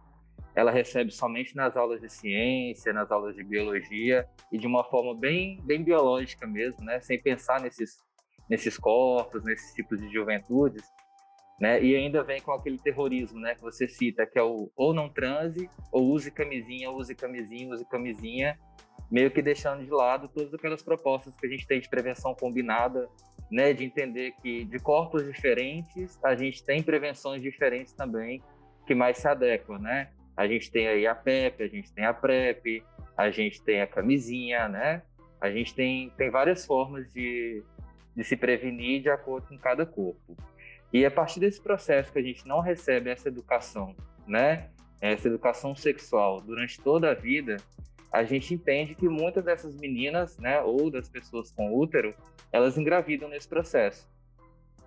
ela 0.58 0.72
recebe 0.72 1.12
somente 1.12 1.54
nas 1.54 1.76
aulas 1.76 2.00
de 2.00 2.08
ciência, 2.08 2.92
nas 2.92 3.12
aulas 3.12 3.36
de 3.36 3.44
biologia 3.44 4.26
e 4.50 4.58
de 4.58 4.66
uma 4.66 4.82
forma 4.82 5.14
bem, 5.14 5.62
bem 5.62 5.84
biológica 5.84 6.48
mesmo, 6.48 6.84
né? 6.84 7.00
Sem 7.00 7.22
pensar 7.22 7.60
nesses, 7.60 7.98
nesses 8.50 8.76
corpos, 8.76 9.44
nesses 9.44 9.72
tipos 9.74 10.00
de 10.00 10.12
juventudes, 10.12 10.82
né? 11.60 11.80
E 11.80 11.94
ainda 11.94 12.24
vem 12.24 12.40
com 12.40 12.50
aquele 12.50 12.76
terrorismo, 12.76 13.38
né? 13.38 13.54
Que 13.54 13.62
você 13.62 13.86
cita, 13.86 14.26
que 14.26 14.36
é 14.36 14.42
o 14.42 14.68
ou 14.74 14.92
não 14.92 15.08
transe, 15.08 15.70
ou 15.92 16.08
use 16.08 16.28
camisinha, 16.28 16.90
use 16.90 17.14
camisinha, 17.14 17.72
use 17.72 17.84
camisinha, 17.84 18.58
meio 19.08 19.30
que 19.30 19.40
deixando 19.40 19.84
de 19.84 19.90
lado 19.92 20.26
todas 20.26 20.52
aquelas 20.52 20.82
propostas 20.82 21.36
que 21.36 21.46
a 21.46 21.48
gente 21.48 21.68
tem 21.68 21.78
de 21.78 21.88
prevenção 21.88 22.34
combinada 22.34 23.08
né, 23.48 23.72
de 23.72 23.84
entender 23.84 24.32
que 24.42 24.64
de 24.64 24.80
corpos 24.80 25.24
diferentes 25.24 26.18
a 26.24 26.34
gente 26.34 26.64
tem 26.64 26.82
prevenções 26.82 27.40
diferentes 27.40 27.92
também 27.92 28.42
que 28.88 28.94
mais 28.94 29.18
se 29.18 29.28
adequam, 29.28 29.78
né? 29.78 30.10
A 30.38 30.46
gente 30.46 30.70
tem 30.70 30.86
aí 30.86 31.04
a 31.04 31.16
PEP, 31.16 31.64
a 31.64 31.66
gente 31.66 31.92
tem 31.92 32.04
a 32.04 32.14
PrEP, 32.14 32.84
a 33.16 33.28
gente 33.28 33.60
tem 33.60 33.80
a 33.80 33.88
camisinha, 33.88 34.68
né? 34.68 35.02
A 35.40 35.50
gente 35.50 35.74
tem, 35.74 36.10
tem 36.10 36.30
várias 36.30 36.64
formas 36.64 37.12
de, 37.12 37.60
de 38.14 38.22
se 38.22 38.36
prevenir 38.36 39.02
de 39.02 39.10
acordo 39.10 39.48
com 39.48 39.58
cada 39.58 39.84
corpo. 39.84 40.36
E 40.92 41.04
a 41.04 41.10
partir 41.10 41.40
desse 41.40 41.60
processo 41.60 42.12
que 42.12 42.20
a 42.20 42.22
gente 42.22 42.46
não 42.46 42.60
recebe 42.60 43.10
essa 43.10 43.26
educação, 43.26 43.96
né? 44.28 44.70
Essa 45.00 45.26
educação 45.26 45.74
sexual 45.74 46.40
durante 46.40 46.80
toda 46.80 47.10
a 47.10 47.14
vida, 47.14 47.56
a 48.12 48.22
gente 48.22 48.54
entende 48.54 48.94
que 48.94 49.08
muitas 49.08 49.44
dessas 49.44 49.74
meninas, 49.74 50.38
né, 50.38 50.60
ou 50.60 50.88
das 50.88 51.08
pessoas 51.08 51.50
com 51.50 51.76
útero, 51.76 52.14
elas 52.52 52.78
engravidam 52.78 53.28
nesse 53.28 53.48
processo, 53.48 54.08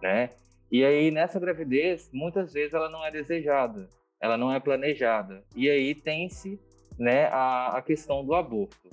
né? 0.02 0.30
E 0.72 0.86
aí 0.86 1.12
nessa 1.12 1.42
gravidez, 1.42 2.10
muitas 2.14 2.54
vezes 2.54 2.74
ela 2.74 2.90
não 2.90 3.06
é 3.06 3.12
desejada, 3.12 3.90
ela 4.22 4.38
não 4.38 4.54
é 4.54 4.60
planejada. 4.60 5.44
E 5.56 5.70
aí 5.70 5.96
tem-se, 5.96 6.60
né, 6.98 7.26
a, 7.26 7.78
a 7.78 7.82
questão 7.82 8.24
do 8.24 8.36
aborto, 8.36 8.90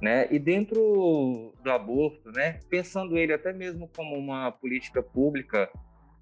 né? 0.00 0.26
E 0.30 0.38
dentro 0.38 1.52
do 1.62 1.70
aborto, 1.70 2.30
né, 2.32 2.60
pensando 2.70 3.18
ele 3.18 3.32
até 3.32 3.52
mesmo 3.52 3.88
como 3.94 4.16
uma 4.16 4.50
política 4.50 5.02
pública, 5.02 5.70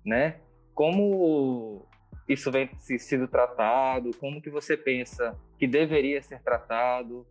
né? 0.05 0.41
Como 0.75 1.87
isso 2.29 2.51
vem 2.51 2.69
sido 2.79 3.29
tratado? 3.29 4.11
Como 4.19 4.43
que 4.43 4.51
você 4.51 4.77
pensa 4.77 5.39
que 5.59 5.67
deveria 5.67 6.21
ser 6.23 6.41
tratado? 6.43 7.27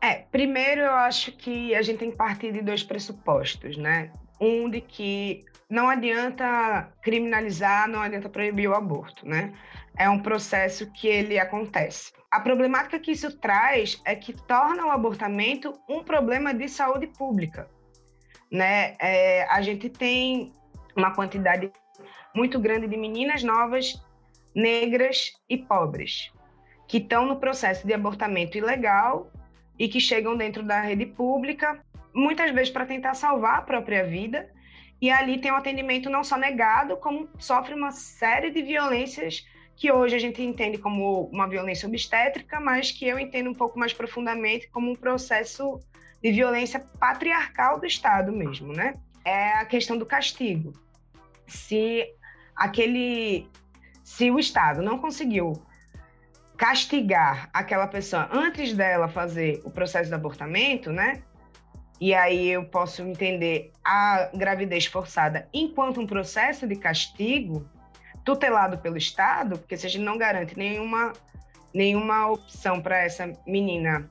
É, 0.00 0.16
primeiro 0.30 0.82
eu 0.82 0.92
acho 0.92 1.32
que 1.32 1.74
a 1.74 1.82
gente 1.82 1.98
tem 1.98 2.10
que 2.10 2.16
partir 2.16 2.52
de 2.52 2.62
dois 2.62 2.82
pressupostos, 2.82 3.76
né? 3.76 4.12
Um 4.40 4.68
de 4.68 4.80
que 4.80 5.44
não 5.68 5.88
adianta 5.88 6.92
criminalizar, 7.02 7.88
não 7.88 8.00
adianta 8.00 8.28
proibir 8.28 8.68
o 8.68 8.74
aborto, 8.74 9.26
né? 9.26 9.52
É 9.96 10.08
um 10.08 10.20
processo 10.20 10.90
que 10.92 11.06
ele 11.06 11.38
acontece. 11.38 12.12
A 12.30 12.40
problemática 12.40 12.98
que 12.98 13.12
isso 13.12 13.38
traz 13.38 14.00
é 14.04 14.14
que 14.14 14.32
torna 14.32 14.86
o 14.86 14.90
abortamento 14.90 15.78
um 15.88 16.02
problema 16.02 16.52
de 16.52 16.68
saúde 16.68 17.06
pública, 17.06 17.68
né? 18.50 18.96
É, 19.00 19.44
a 19.44 19.62
gente 19.62 19.88
tem 19.88 20.52
uma 20.96 21.14
quantidade 21.14 21.70
muito 22.34 22.58
grande 22.58 22.88
de 22.88 22.96
meninas 22.96 23.42
novas, 23.42 24.00
negras 24.54 25.32
e 25.48 25.56
pobres, 25.56 26.32
que 26.88 26.98
estão 26.98 27.24
no 27.26 27.36
processo 27.36 27.86
de 27.86 27.94
abortamento 27.94 28.58
ilegal 28.58 29.30
e 29.78 29.88
que 29.88 30.00
chegam 30.00 30.36
dentro 30.36 30.62
da 30.62 30.80
rede 30.80 31.06
pública, 31.06 31.80
muitas 32.14 32.50
vezes 32.52 32.70
para 32.70 32.86
tentar 32.86 33.14
salvar 33.14 33.58
a 33.58 33.62
própria 33.62 34.04
vida, 34.04 34.48
e 35.00 35.10
ali 35.10 35.38
tem 35.38 35.52
um 35.52 35.56
atendimento 35.56 36.08
não 36.08 36.24
só 36.24 36.36
negado, 36.36 36.96
como 36.96 37.28
sofre 37.38 37.74
uma 37.74 37.92
série 37.92 38.50
de 38.50 38.62
violências 38.62 39.46
que 39.76 39.90
hoje 39.90 40.14
a 40.14 40.18
gente 40.18 40.40
entende 40.40 40.78
como 40.78 41.26
uma 41.32 41.48
violência 41.48 41.88
obstétrica, 41.88 42.60
mas 42.60 42.90
que 42.92 43.06
eu 43.06 43.18
entendo 43.18 43.50
um 43.50 43.54
pouco 43.54 43.78
mais 43.78 43.92
profundamente 43.92 44.68
como 44.68 44.90
um 44.90 44.94
processo 44.94 45.80
de 46.22 46.30
violência 46.30 46.80
patriarcal 46.98 47.78
do 47.78 47.86
Estado 47.86 48.32
mesmo, 48.32 48.72
né? 48.72 48.94
É 49.24 49.58
a 49.58 49.64
questão 49.64 49.98
do 49.98 50.06
castigo. 50.06 50.72
Se 51.46 52.06
aquele 52.54 53.48
se 54.02 54.30
o 54.30 54.38
Estado 54.38 54.82
não 54.82 54.98
conseguiu 54.98 55.54
castigar 56.56 57.48
aquela 57.52 57.86
pessoa 57.86 58.28
antes 58.32 58.74
dela 58.74 59.08
fazer 59.08 59.60
o 59.64 59.70
processo 59.70 60.08
de 60.08 60.14
abortamento, 60.14 60.92
né? 60.92 61.22
E 62.04 62.12
aí 62.12 62.50
eu 62.50 62.66
posso 62.66 63.00
entender 63.00 63.72
a 63.82 64.28
gravidez 64.34 64.84
forçada 64.84 65.48
enquanto 65.54 66.02
um 66.02 66.06
processo 66.06 66.66
de 66.66 66.76
castigo 66.76 67.66
tutelado 68.22 68.76
pelo 68.76 68.98
Estado, 68.98 69.58
porque 69.58 69.74
se 69.74 69.86
a 69.86 69.88
gente 69.88 70.04
não 70.04 70.18
garante 70.18 70.54
nenhuma, 70.54 71.14
nenhuma 71.72 72.30
opção 72.30 72.78
para 72.78 72.98
essa 72.98 73.32
menina 73.46 74.10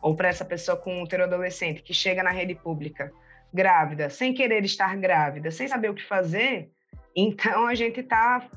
ou 0.00 0.16
para 0.16 0.30
essa 0.30 0.46
pessoa 0.46 0.78
com 0.78 1.02
útero 1.02 1.24
adolescente 1.24 1.82
que 1.82 1.92
chega 1.92 2.22
na 2.22 2.30
rede 2.30 2.54
pública 2.54 3.12
grávida, 3.52 4.08
sem 4.08 4.32
querer 4.32 4.64
estar 4.64 4.96
grávida, 4.96 5.50
sem 5.50 5.68
saber 5.68 5.90
o 5.90 5.94
que 5.94 6.02
fazer, 6.02 6.70
então 7.14 7.66
a 7.66 7.74
gente 7.74 8.02
tá 8.02 8.48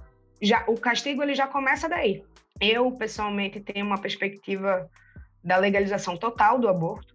já 0.42 0.64
o 0.70 0.80
castigo 0.80 1.22
ele 1.22 1.36
já 1.36 1.48
começa 1.48 1.90
daí. 1.90 2.24
Eu 2.62 2.90
pessoalmente 2.94 3.60
tenho 3.60 3.86
uma 3.86 4.00
perspectiva 4.00 4.90
da 5.44 5.58
legalização 5.58 6.16
total 6.16 6.58
do 6.58 6.70
aborto. 6.70 7.14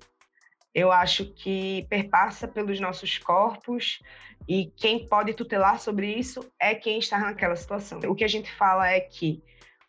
Eu 0.78 0.92
acho 0.92 1.24
que 1.24 1.84
perpassa 1.90 2.46
pelos 2.46 2.78
nossos 2.78 3.18
corpos 3.18 4.00
e 4.48 4.66
quem 4.76 5.08
pode 5.08 5.34
tutelar 5.34 5.80
sobre 5.80 6.06
isso 6.06 6.38
é 6.56 6.72
quem 6.72 7.00
está 7.00 7.18
naquela 7.18 7.56
situação. 7.56 7.98
O 8.06 8.14
que 8.14 8.22
a 8.22 8.28
gente 8.28 8.48
fala 8.54 8.88
é 8.88 9.00
que 9.00 9.42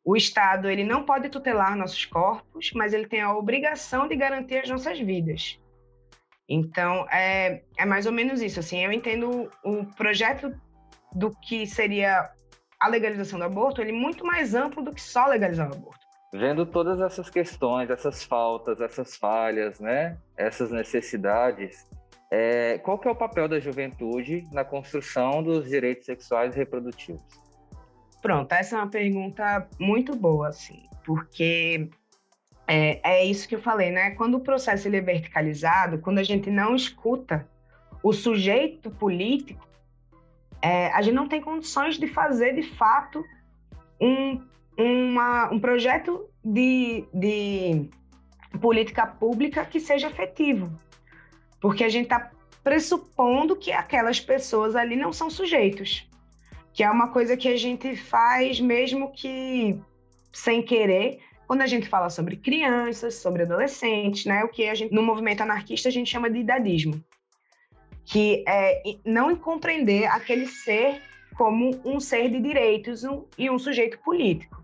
o 0.03 0.15
Estado 0.15 0.67
ele 0.67 0.83
não 0.83 1.05
pode 1.05 1.29
tutelar 1.29 1.77
nossos 1.77 2.05
corpos, 2.05 2.71
mas 2.73 2.91
ele 2.91 3.05
tem 3.05 3.21
a 3.21 3.37
obrigação 3.37 4.07
de 4.07 4.15
garantir 4.15 4.57
as 4.57 4.67
nossas 4.67 4.99
vidas. 4.99 5.59
Então, 6.49 7.07
é, 7.11 7.61
é 7.77 7.85
mais 7.85 8.07
ou 8.07 8.11
menos 8.11 8.41
isso. 8.41 8.59
Assim, 8.59 8.83
eu 8.83 8.91
entendo 8.91 9.47
o 9.63 9.85
projeto 9.95 10.51
do 11.13 11.29
que 11.39 11.67
seria 11.67 12.31
a 12.79 12.87
legalização 12.87 13.37
do 13.37 13.45
aborto, 13.45 13.79
ele 13.79 13.91
é 13.91 13.93
muito 13.93 14.25
mais 14.25 14.55
amplo 14.55 14.81
do 14.81 14.91
que 14.91 15.01
só 15.01 15.27
legalizar 15.27 15.69
o 15.69 15.75
aborto. 15.75 16.08
Vendo 16.31 16.65
todas 16.65 16.99
essas 17.01 17.29
questões, 17.29 17.89
essas 17.89 18.23
faltas, 18.23 18.79
essas 18.79 19.15
falhas, 19.15 19.79
né, 19.79 20.17
essas 20.37 20.71
necessidades, 20.71 21.87
é, 22.31 22.77
qual 22.79 22.99
que 22.99 23.07
é 23.07 23.11
o 23.11 23.15
papel 23.15 23.47
da 23.47 23.59
juventude 23.59 24.47
na 24.51 24.63
construção 24.63 25.41
dos 25.41 25.67
direitos 25.67 26.05
sexuais 26.05 26.55
e 26.55 26.57
reprodutivos? 26.57 27.23
Pronto, 28.21 28.51
essa 28.53 28.75
é 28.75 28.79
uma 28.79 28.89
pergunta 28.89 29.67
muito 29.79 30.15
boa, 30.15 30.49
assim, 30.49 30.87
porque 31.03 31.89
é, 32.67 32.99
é 33.03 33.25
isso 33.25 33.47
que 33.47 33.55
eu 33.55 33.61
falei, 33.61 33.89
né? 33.89 34.11
Quando 34.11 34.35
o 34.35 34.41
processo 34.41 34.87
ele 34.87 34.97
é 34.97 35.01
verticalizado, 35.01 35.97
quando 35.99 36.19
a 36.19 36.23
gente 36.23 36.51
não 36.51 36.75
escuta 36.75 37.47
o 38.03 38.13
sujeito 38.13 38.91
político, 38.91 39.67
é, 40.61 40.87
a 40.91 41.01
gente 41.01 41.15
não 41.15 41.27
tem 41.27 41.41
condições 41.41 41.97
de 41.97 42.07
fazer, 42.07 42.53
de 42.53 42.63
fato, 42.75 43.25
um, 43.99 44.39
uma, 44.79 45.51
um 45.51 45.59
projeto 45.59 46.27
de, 46.43 47.05
de 47.13 47.89
política 48.59 49.05
pública 49.05 49.65
que 49.65 49.79
seja 49.79 50.07
efetivo. 50.07 50.71
Porque 51.59 51.83
a 51.83 51.89
gente 51.89 52.05
está 52.05 52.31
pressupondo 52.63 53.55
que 53.55 53.71
aquelas 53.71 54.19
pessoas 54.19 54.75
ali 54.75 54.95
não 54.95 55.11
são 55.11 55.29
sujeitos. 55.29 56.07
Que 56.73 56.83
é 56.83 56.89
uma 56.89 57.09
coisa 57.09 57.35
que 57.35 57.47
a 57.47 57.57
gente 57.57 57.95
faz 57.95 58.59
mesmo 58.59 59.11
que 59.11 59.79
sem 60.31 60.61
querer, 60.61 61.19
quando 61.45 61.61
a 61.61 61.67
gente 61.67 61.87
fala 61.87 62.09
sobre 62.09 62.37
crianças, 62.37 63.15
sobre 63.15 63.43
adolescentes, 63.43 64.25
né? 64.25 64.43
O 64.43 64.49
que 64.49 64.67
a 64.69 64.75
gente, 64.75 64.93
no 64.93 65.03
movimento 65.03 65.41
anarquista 65.41 65.89
a 65.89 65.91
gente 65.91 66.09
chama 66.09 66.29
de 66.29 66.39
idadismo 66.39 67.03
que 68.09 68.43
é 68.47 68.81
não 69.05 69.35
compreender 69.35 70.05
aquele 70.05 70.47
ser 70.47 70.99
como 71.37 71.79
um 71.85 71.99
ser 71.99 72.29
de 72.29 72.39
direitos 72.39 73.03
um, 73.03 73.23
e 73.37 73.49
um 73.49 73.59
sujeito 73.59 73.99
político. 73.99 74.61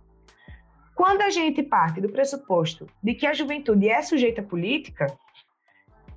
Quando 0.95 1.21
a 1.21 1.29
gente 1.29 1.61
parte 1.61 1.99
do 1.99 2.09
pressuposto 2.09 2.87
de 3.03 3.13
que 3.13 3.27
a 3.27 3.33
juventude 3.33 3.89
é 3.89 4.01
sujeita 4.01 4.41
política, 4.41 5.07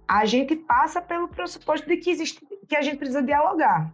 a 0.07 0.25
gente 0.25 0.55
passa 0.55 1.03
pelo 1.03 1.29
pressuposto 1.29 1.87
de 1.87 1.97
que 1.97 2.11
existe 2.11 2.41
que 2.69 2.77
a 2.77 2.81
gente 2.81 2.97
precisa 2.97 3.23
dialogar. 3.23 3.93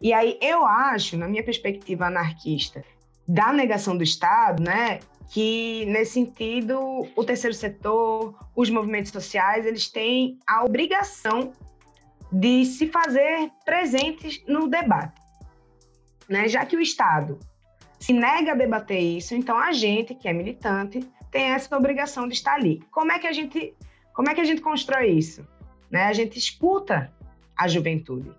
E 0.00 0.12
aí 0.12 0.38
eu 0.40 0.64
acho, 0.64 1.18
na 1.18 1.28
minha 1.28 1.44
perspectiva 1.44 2.06
anarquista, 2.06 2.82
da 3.26 3.52
negação 3.52 3.96
do 3.96 4.02
Estado, 4.02 4.62
né, 4.62 5.00
que 5.30 5.84
nesse 5.86 6.12
sentido 6.12 7.06
o 7.14 7.24
terceiro 7.24 7.54
setor, 7.54 8.34
os 8.56 8.70
movimentos 8.70 9.12
sociais, 9.12 9.66
eles 9.66 9.88
têm 9.88 10.38
a 10.46 10.64
obrigação 10.64 11.52
de 12.32 12.64
se 12.64 12.86
fazer 12.86 13.50
presentes 13.66 14.42
no 14.46 14.66
debate. 14.66 15.20
Né? 16.26 16.48
Já 16.48 16.64
que 16.64 16.76
o 16.76 16.80
Estado 16.80 17.38
se 17.98 18.12
nega 18.12 18.52
a 18.52 18.54
debater 18.54 19.00
isso, 19.00 19.34
então 19.34 19.58
a 19.58 19.72
gente, 19.72 20.14
que 20.14 20.28
é 20.28 20.32
militante, 20.32 21.00
tem 21.30 21.50
essa 21.50 21.76
obrigação 21.76 22.28
de 22.28 22.34
estar 22.34 22.54
ali. 22.54 22.82
Como 22.90 23.12
é 23.12 23.18
que 23.18 23.26
a 23.26 23.32
gente, 23.32 23.74
como 24.14 24.30
é 24.30 24.34
que 24.34 24.40
a 24.40 24.44
gente 24.44 24.60
constrói 24.60 25.08
isso? 25.10 25.46
Né? 25.90 26.04
A 26.04 26.12
gente 26.12 26.38
escuta 26.38 27.12
a 27.56 27.66
juventude. 27.66 28.30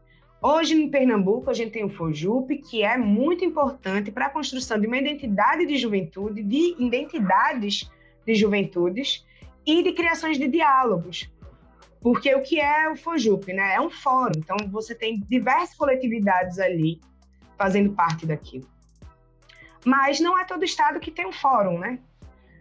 Hoje, 0.42 0.74
em 0.74 0.90
Pernambuco, 0.90 1.50
a 1.50 1.54
gente 1.54 1.72
tem 1.72 1.84
o 1.84 1.90
FOJUP, 1.90 2.60
que 2.60 2.82
é 2.82 2.98
muito 2.98 3.44
importante 3.44 4.10
para 4.10 4.28
a 4.28 4.30
construção 4.30 4.80
de 4.80 4.88
uma 4.88 4.98
identidade 4.98 5.66
de 5.66 5.78
juventude, 5.78 6.42
de 6.42 6.76
identidades 6.80 7.92
de 8.26 8.36
juventudes 8.36 9.26
e 9.66 9.84
de 9.84 9.92
criações 9.92 10.38
de 10.38 10.48
diálogos. 10.48 11.30
Porque 12.00 12.34
o 12.34 12.42
que 12.42 12.58
é 12.58 12.90
o 12.90 12.96
FOJUP, 12.96 13.52
né? 13.52 13.76
É 13.76 13.82
um 13.82 13.90
fórum, 13.90 14.32
então 14.38 14.56
você 14.70 14.96
tem 14.96 15.20
diversas 15.20 15.76
coletividades 15.76 16.58
ali 16.58 17.02
fazendo 17.58 17.92
parte 17.92 18.26
daquilo. 18.26 18.66
Mas 19.86 20.20
não 20.20 20.38
é 20.38 20.44
todo 20.44 20.64
estado 20.64 21.00
que 21.00 21.12
tem 21.12 21.26
um 21.26 21.32
fórum, 21.32 21.80
né? 21.80 22.00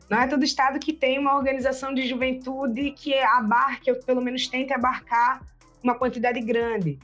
Não 0.09 0.19
é 0.19 0.27
todo 0.27 0.45
estado 0.45 0.79
que 0.79 0.93
tem 0.93 1.19
uma 1.19 1.37
organização 1.37 1.93
de 1.93 2.07
juventude 2.07 2.93
que 2.93 3.15
abarque, 3.19 3.91
ou 3.91 3.99
pelo 4.03 4.23
menos 4.23 4.47
tente 4.47 4.73
abarcar 4.73 5.43
uma 5.83 5.95
quantidade 5.95 6.41
grande. 6.41 6.99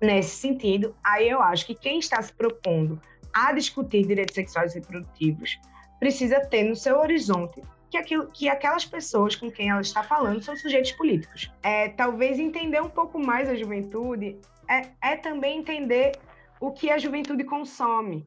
nesse 0.00 0.36
sentido, 0.36 0.96
aí 1.04 1.28
eu 1.28 1.42
acho 1.42 1.66
que 1.66 1.74
quem 1.74 1.98
está 1.98 2.20
se 2.22 2.32
propondo 2.32 2.98
a 3.34 3.52
discutir 3.52 4.06
direitos 4.06 4.34
sexuais 4.34 4.74
e 4.74 4.78
reprodutivos 4.78 5.60
precisa 5.98 6.40
ter 6.40 6.62
no 6.62 6.74
seu 6.74 6.98
horizonte 6.98 7.62
que, 7.90 7.98
aquilo, 7.98 8.26
que 8.28 8.48
aquelas 8.48 8.84
pessoas 8.86 9.36
com 9.36 9.50
quem 9.50 9.68
ela 9.68 9.82
está 9.82 10.02
falando 10.02 10.42
são 10.42 10.56
sujeitos 10.56 10.92
políticos. 10.92 11.52
É, 11.62 11.88
talvez 11.90 12.38
entender 12.38 12.80
um 12.80 12.88
pouco 12.88 13.18
mais 13.18 13.48
a 13.48 13.54
juventude 13.54 14.38
é, 14.68 14.88
é 15.02 15.16
também 15.16 15.58
entender 15.58 16.12
o 16.60 16.70
que 16.70 16.90
a 16.90 16.98
juventude 16.98 17.44
consome. 17.44 18.26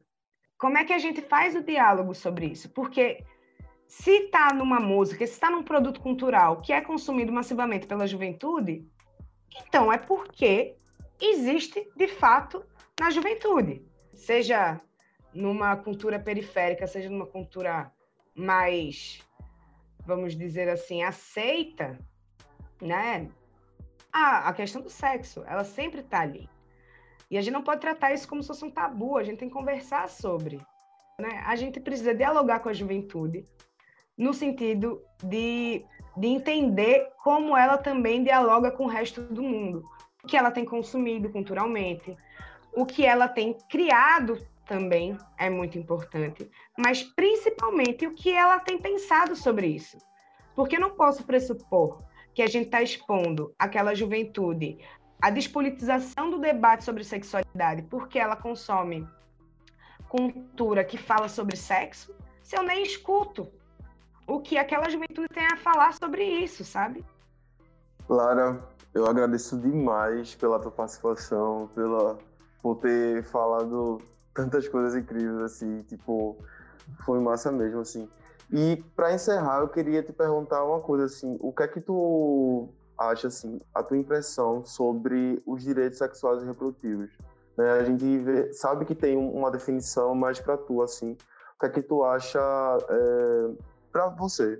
Como 0.64 0.78
é 0.78 0.84
que 0.86 0.94
a 0.94 0.98
gente 0.98 1.20
faz 1.20 1.54
o 1.54 1.62
diálogo 1.62 2.14
sobre 2.14 2.46
isso? 2.46 2.70
Porque 2.70 3.22
se 3.86 4.10
está 4.12 4.48
numa 4.54 4.80
música, 4.80 5.26
se 5.26 5.34
está 5.34 5.50
num 5.50 5.62
produto 5.62 6.00
cultural 6.00 6.62
que 6.62 6.72
é 6.72 6.80
consumido 6.80 7.30
massivamente 7.30 7.86
pela 7.86 8.06
juventude, 8.06 8.82
então 9.54 9.92
é 9.92 9.98
porque 9.98 10.74
existe 11.20 11.86
de 11.94 12.08
fato 12.08 12.64
na 12.98 13.10
juventude, 13.10 13.84
seja 14.14 14.80
numa 15.34 15.76
cultura 15.76 16.18
periférica, 16.18 16.86
seja 16.86 17.10
numa 17.10 17.26
cultura 17.26 17.92
mais 18.34 19.22
vamos 20.06 20.34
dizer 20.34 20.70
assim, 20.70 21.02
aceita, 21.02 21.98
né? 22.80 23.28
A, 24.10 24.48
a 24.48 24.52
questão 24.54 24.80
do 24.80 24.88
sexo, 24.88 25.44
ela 25.46 25.62
sempre 25.62 26.00
está 26.00 26.20
ali. 26.20 26.48
E 27.30 27.38
a 27.38 27.40
gente 27.40 27.52
não 27.52 27.62
pode 27.62 27.80
tratar 27.80 28.12
isso 28.12 28.28
como 28.28 28.42
se 28.42 28.48
fosse 28.48 28.64
um 28.64 28.70
tabu, 28.70 29.16
a 29.16 29.24
gente 29.24 29.38
tem 29.38 29.48
que 29.48 29.54
conversar 29.54 30.08
sobre. 30.08 30.60
Né? 31.18 31.42
A 31.46 31.56
gente 31.56 31.80
precisa 31.80 32.14
dialogar 32.14 32.60
com 32.60 32.68
a 32.68 32.72
juventude 32.72 33.44
no 34.16 34.32
sentido 34.32 35.02
de, 35.22 35.84
de 36.16 36.26
entender 36.26 37.08
como 37.22 37.56
ela 37.56 37.76
também 37.76 38.22
dialoga 38.22 38.70
com 38.70 38.84
o 38.84 38.88
resto 38.88 39.20
do 39.22 39.42
mundo. 39.42 39.84
O 40.22 40.26
que 40.26 40.36
ela 40.36 40.50
tem 40.50 40.64
consumido 40.64 41.30
culturalmente, 41.30 42.16
o 42.72 42.86
que 42.86 43.04
ela 43.04 43.28
tem 43.28 43.56
criado 43.68 44.38
também 44.66 45.16
é 45.38 45.50
muito 45.50 45.78
importante, 45.78 46.50
mas 46.78 47.02
principalmente 47.02 48.06
o 48.06 48.14
que 48.14 48.30
ela 48.30 48.58
tem 48.58 48.78
pensado 48.78 49.36
sobre 49.36 49.66
isso. 49.66 49.98
Porque 50.54 50.76
eu 50.76 50.80
não 50.80 50.90
posso 50.90 51.24
pressupor 51.24 52.02
que 52.32 52.42
a 52.42 52.46
gente 52.46 52.66
está 52.66 52.82
expondo 52.82 53.54
aquela 53.58 53.94
juventude 53.94 54.78
à 55.24 55.30
despolitização 55.30 56.28
do 56.28 56.38
debate 56.38 56.84
sobre 56.84 57.02
sexualidade 57.02 57.80
porque 57.84 58.18
ela 58.18 58.36
consome 58.36 59.08
cultura 60.06 60.84
que 60.84 60.98
fala 60.98 61.30
sobre 61.30 61.56
sexo, 61.56 62.14
se 62.42 62.54
eu 62.54 62.62
nem 62.62 62.82
escuto 62.82 63.50
o 64.26 64.38
que 64.40 64.58
aquela 64.58 64.90
juventude 64.90 65.28
tem 65.28 65.46
a 65.46 65.56
falar 65.56 65.94
sobre 65.94 66.22
isso, 66.22 66.62
sabe? 66.62 67.02
Lara, 68.06 68.62
eu 68.92 69.06
agradeço 69.06 69.58
demais 69.58 70.34
pela 70.34 70.60
tua 70.60 70.70
participação, 70.70 71.70
pela 71.74 72.18
por 72.62 72.76
ter 72.76 73.24
falado 73.24 74.02
tantas 74.34 74.68
coisas 74.68 74.94
incríveis, 74.94 75.40
assim, 75.40 75.82
tipo, 75.84 76.36
foi 77.04 77.18
massa 77.18 77.50
mesmo, 77.50 77.80
assim. 77.80 78.10
E 78.52 78.76
para 78.94 79.14
encerrar, 79.14 79.60
eu 79.60 79.68
queria 79.68 80.02
te 80.02 80.12
perguntar 80.12 80.62
uma 80.64 80.80
coisa, 80.80 81.06
assim, 81.06 81.38
o 81.40 81.50
que 81.50 81.62
é 81.62 81.68
que 81.68 81.80
tu 81.80 82.68
acha, 82.98 83.28
assim, 83.28 83.60
a 83.74 83.82
tua 83.82 83.96
impressão 83.96 84.64
sobre 84.64 85.42
os 85.46 85.62
direitos 85.62 85.98
sexuais 85.98 86.42
e 86.42 86.46
reprodutivos? 86.46 87.10
Né? 87.56 87.70
A 87.70 87.84
gente 87.84 88.18
vê, 88.18 88.52
sabe 88.52 88.84
que 88.84 88.94
tem 88.94 89.16
uma 89.16 89.50
definição, 89.50 90.14
mas 90.14 90.40
para 90.40 90.56
tu, 90.56 90.82
assim, 90.82 91.12
o 91.56 91.60
que 91.60 91.66
é 91.66 91.68
que 91.68 91.82
tu 91.82 92.04
acha 92.04 92.38
é, 92.88 93.64
para 93.92 94.08
você? 94.08 94.58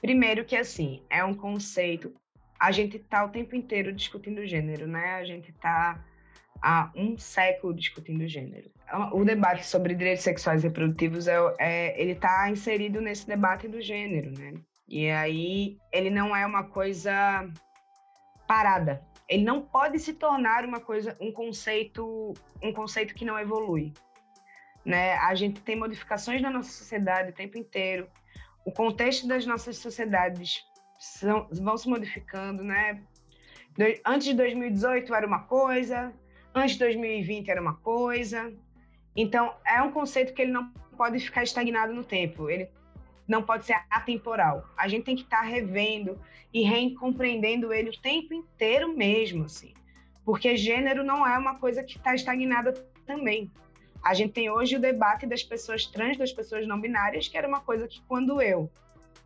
Primeiro 0.00 0.44
que, 0.44 0.56
assim, 0.56 1.02
é 1.10 1.24
um 1.24 1.34
conceito, 1.34 2.12
a 2.58 2.70
gente 2.72 2.98
tá 2.98 3.24
o 3.24 3.30
tempo 3.30 3.54
inteiro 3.54 3.92
discutindo 3.92 4.46
gênero, 4.46 4.86
né? 4.86 5.14
A 5.14 5.24
gente 5.24 5.52
tá 5.52 6.02
há 6.62 6.90
um 6.94 7.16
século 7.18 7.74
discutindo 7.74 8.26
gênero. 8.28 8.70
O 9.12 9.24
debate 9.24 9.66
sobre 9.66 9.94
direitos 9.94 10.24
sexuais 10.24 10.62
e 10.62 10.66
reprodutivos 10.68 11.26
é, 11.26 11.36
é 11.58 12.00
ele 12.00 12.12
está 12.12 12.50
inserido 12.50 13.00
nesse 13.00 13.26
debate 13.26 13.68
do 13.68 13.80
gênero, 13.80 14.30
né? 14.38 14.54
E 14.90 15.08
aí 15.08 15.78
ele 15.92 16.10
não 16.10 16.34
é 16.34 16.44
uma 16.44 16.64
coisa 16.64 17.48
parada. 18.46 19.02
Ele 19.28 19.44
não 19.44 19.62
pode 19.62 19.98
se 20.00 20.12
tornar 20.12 20.64
uma 20.64 20.80
coisa, 20.80 21.16
um 21.20 21.32
conceito, 21.32 22.34
um 22.60 22.72
conceito 22.72 23.14
que 23.14 23.24
não 23.24 23.38
evolui. 23.38 23.92
Né? 24.84 25.14
A 25.14 25.34
gente 25.34 25.60
tem 25.60 25.76
modificações 25.76 26.42
na 26.42 26.50
nossa 26.50 26.70
sociedade 26.70 27.30
o 27.30 27.34
tempo 27.34 27.56
inteiro. 27.56 28.08
O 28.66 28.72
contexto 28.72 29.28
das 29.28 29.46
nossas 29.46 29.78
sociedades 29.78 30.64
são, 30.98 31.48
vão 31.52 31.76
se 31.78 31.88
modificando, 31.88 32.62
né? 32.64 33.02
Antes 34.04 34.26
de 34.26 34.34
2018 34.34 35.14
era 35.14 35.26
uma 35.26 35.44
coisa, 35.44 36.12
Antes 36.54 36.72
de 36.72 36.80
2020 36.80 37.48
era 37.48 37.60
uma 37.60 37.74
coisa. 37.74 38.52
Então, 39.14 39.54
é 39.64 39.80
um 39.82 39.92
conceito 39.92 40.34
que 40.34 40.42
ele 40.42 40.52
não 40.52 40.70
pode 40.96 41.18
ficar 41.20 41.42
estagnado 41.42 41.92
no 41.94 42.04
tempo. 42.04 42.50
Ele 42.50 42.68
não 43.30 43.44
pode 43.44 43.64
ser 43.64 43.80
atemporal. 43.88 44.68
A 44.76 44.88
gente 44.88 45.04
tem 45.04 45.14
que 45.14 45.22
estar 45.22 45.42
tá 45.42 45.44
revendo 45.44 46.20
e 46.52 46.62
recompreendendo 46.62 47.72
ele 47.72 47.90
o 47.90 48.00
tempo 48.00 48.34
inteiro 48.34 48.92
mesmo, 48.92 49.44
assim. 49.44 49.72
Porque 50.24 50.56
gênero 50.56 51.04
não 51.04 51.24
é 51.24 51.38
uma 51.38 51.54
coisa 51.54 51.84
que 51.84 51.96
está 51.96 52.12
estagnada 52.12 52.72
também. 53.06 53.48
A 54.02 54.14
gente 54.14 54.32
tem 54.32 54.50
hoje 54.50 54.74
o 54.74 54.80
debate 54.80 55.26
das 55.26 55.44
pessoas 55.44 55.86
trans, 55.86 56.18
das 56.18 56.32
pessoas 56.32 56.66
não 56.66 56.80
binárias, 56.80 57.28
que 57.28 57.38
era 57.38 57.46
uma 57.46 57.60
coisa 57.60 57.86
que 57.86 58.02
quando 58.02 58.42
eu 58.42 58.68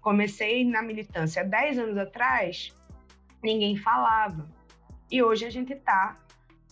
comecei 0.03 0.67
na 0.67 0.83
militância 0.83 1.43
10 1.43 1.79
anos 1.79 1.97
atrás, 1.97 2.75
ninguém 3.43 3.75
falava. 3.75 4.47
E 5.11 5.23
hoje 5.23 5.47
a 5.47 5.51
gente 5.51 5.73
está 5.73 6.21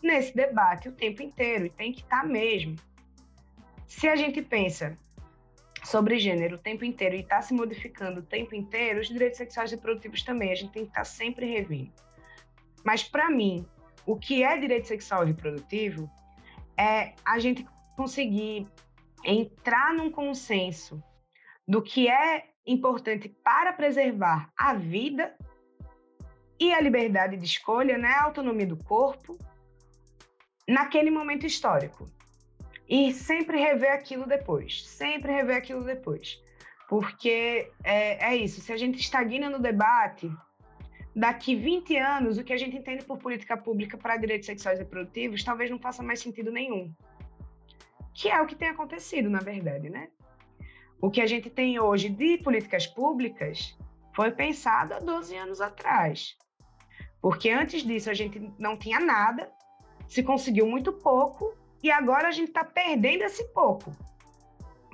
nesse 0.03 0.37
debate 0.37 0.91
o 0.91 0.93
tempo 0.93 1.23
inteiro, 1.23 1.65
e 1.65 1.71
tem 1.71 1.93
que 1.93 2.03
estar 2.03 2.21
tá 2.21 2.27
mesmo. 2.27 2.77
Se 3.87 4.07
a 4.07 4.17
gente 4.17 4.43
pensa 4.43 4.99
sobre 5.85 6.19
gênero 6.19 6.57
o 6.57 6.59
tempo 6.59 6.85
inteiro 6.85 7.17
e 7.17 7.21
está 7.21 7.43
se 7.43 7.53
modificando 7.53 8.21
o 8.21 8.25
tempo 8.25 8.55
inteiro, 8.55 9.01
os 9.01 9.09
direitos 9.09 9.39
sexuais 9.39 9.73
e 9.73 9.75
reprodutivos 9.75 10.23
também, 10.23 10.53
a 10.53 10.55
gente 10.55 10.73
tem 10.73 10.85
que 10.85 10.91
estar 10.91 11.01
tá 11.01 11.05
sempre 11.05 11.47
revendo. 11.47 11.93
Mas, 12.85 13.03
para 13.03 13.31
mim, 13.31 13.67
o 14.07 14.17
que 14.17 14.43
é 14.43 14.59
direito 14.59 14.89
sexual 14.89 15.25
e 15.25 15.29
reprodutivo 15.29 16.11
é 16.77 17.15
a 17.25 17.39
gente 17.39 17.67
conseguir 17.97 18.67
entrar 19.25 19.95
num 19.95 20.11
consenso 20.11 21.03
do 21.67 21.81
que 21.81 22.09
é 22.09 22.47
importante 22.67 23.29
para 23.29 23.73
preservar 23.73 24.51
a 24.57 24.75
vida 24.75 25.37
e 26.59 26.73
a 26.73 26.81
liberdade 26.81 27.37
de 27.37 27.45
escolha, 27.45 27.99
né? 27.99 28.09
a 28.09 28.25
autonomia 28.25 28.67
do 28.67 28.77
corpo, 28.77 29.37
naquele 30.69 31.11
momento 31.11 31.47
histórico. 31.47 32.07
E 32.95 33.11
sempre 33.11 33.59
rever 33.59 33.91
aquilo 33.91 34.27
depois, 34.27 34.87
sempre 34.87 35.33
rever 35.33 35.57
aquilo 35.57 35.83
depois. 35.83 36.39
Porque 36.87 37.71
é, 37.83 38.33
é 38.33 38.37
isso, 38.37 38.61
se 38.61 38.71
a 38.71 38.77
gente 38.77 39.01
estagna 39.01 39.49
no 39.49 39.59
debate, 39.59 40.31
daqui 41.17 41.57
20 41.57 41.97
anos, 41.97 42.37
o 42.37 42.45
que 42.45 42.53
a 42.53 42.57
gente 42.59 42.77
entende 42.77 43.03
por 43.03 43.17
política 43.17 43.57
pública 43.57 43.97
para 43.97 44.19
direitos 44.19 44.45
sexuais 44.45 44.79
e 44.79 44.83
reprodutivos 44.83 45.43
talvez 45.43 45.71
não 45.71 45.79
faça 45.79 46.03
mais 46.03 46.21
sentido 46.21 46.53
nenhum. 46.53 46.95
Que 48.13 48.29
é 48.29 48.39
o 48.43 48.47
que 48.47 48.55
tem 48.55 48.69
acontecido, 48.69 49.31
na 49.31 49.41
verdade, 49.41 49.89
né? 49.89 50.09
O 51.01 51.11
que 51.11 51.23
a 51.23 51.27
gente 51.27 51.49
tem 51.49 51.81
hoje 51.81 52.11
de 52.11 52.37
políticas 52.37 52.87
públicas 52.87 53.75
foi 54.15 54.33
pensado 54.33 54.93
há 54.93 54.99
12 54.99 55.35
anos 55.35 55.63
atrás. 55.63 56.37
Porque 57.23 57.49
antes 57.49 57.85
disso 57.85 58.11
a 58.11 58.15
gente 58.15 58.53
não 58.59 58.77
tinha 58.77 59.01
nada, 59.01 59.51
se 60.07 60.23
conseguiu 60.23 60.67
muito 60.67 60.93
pouco 60.93 61.62
e 61.83 61.91
agora 61.91 62.29
a 62.29 62.31
gente 62.31 62.49
está 62.49 62.65
perdendo 62.65 63.25
esse 63.25 63.45
pouco, 63.53 63.93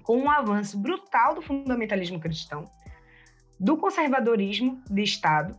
com 0.03 0.17
um 0.19 0.31
avanço 0.31 0.79
brutal 0.79 1.35
do 1.35 1.43
fundamentalismo 1.43 2.19
cristão, 2.19 2.65
do 3.61 3.77
conservadorismo 3.77 4.83
de 4.89 5.03
Estado. 5.03 5.59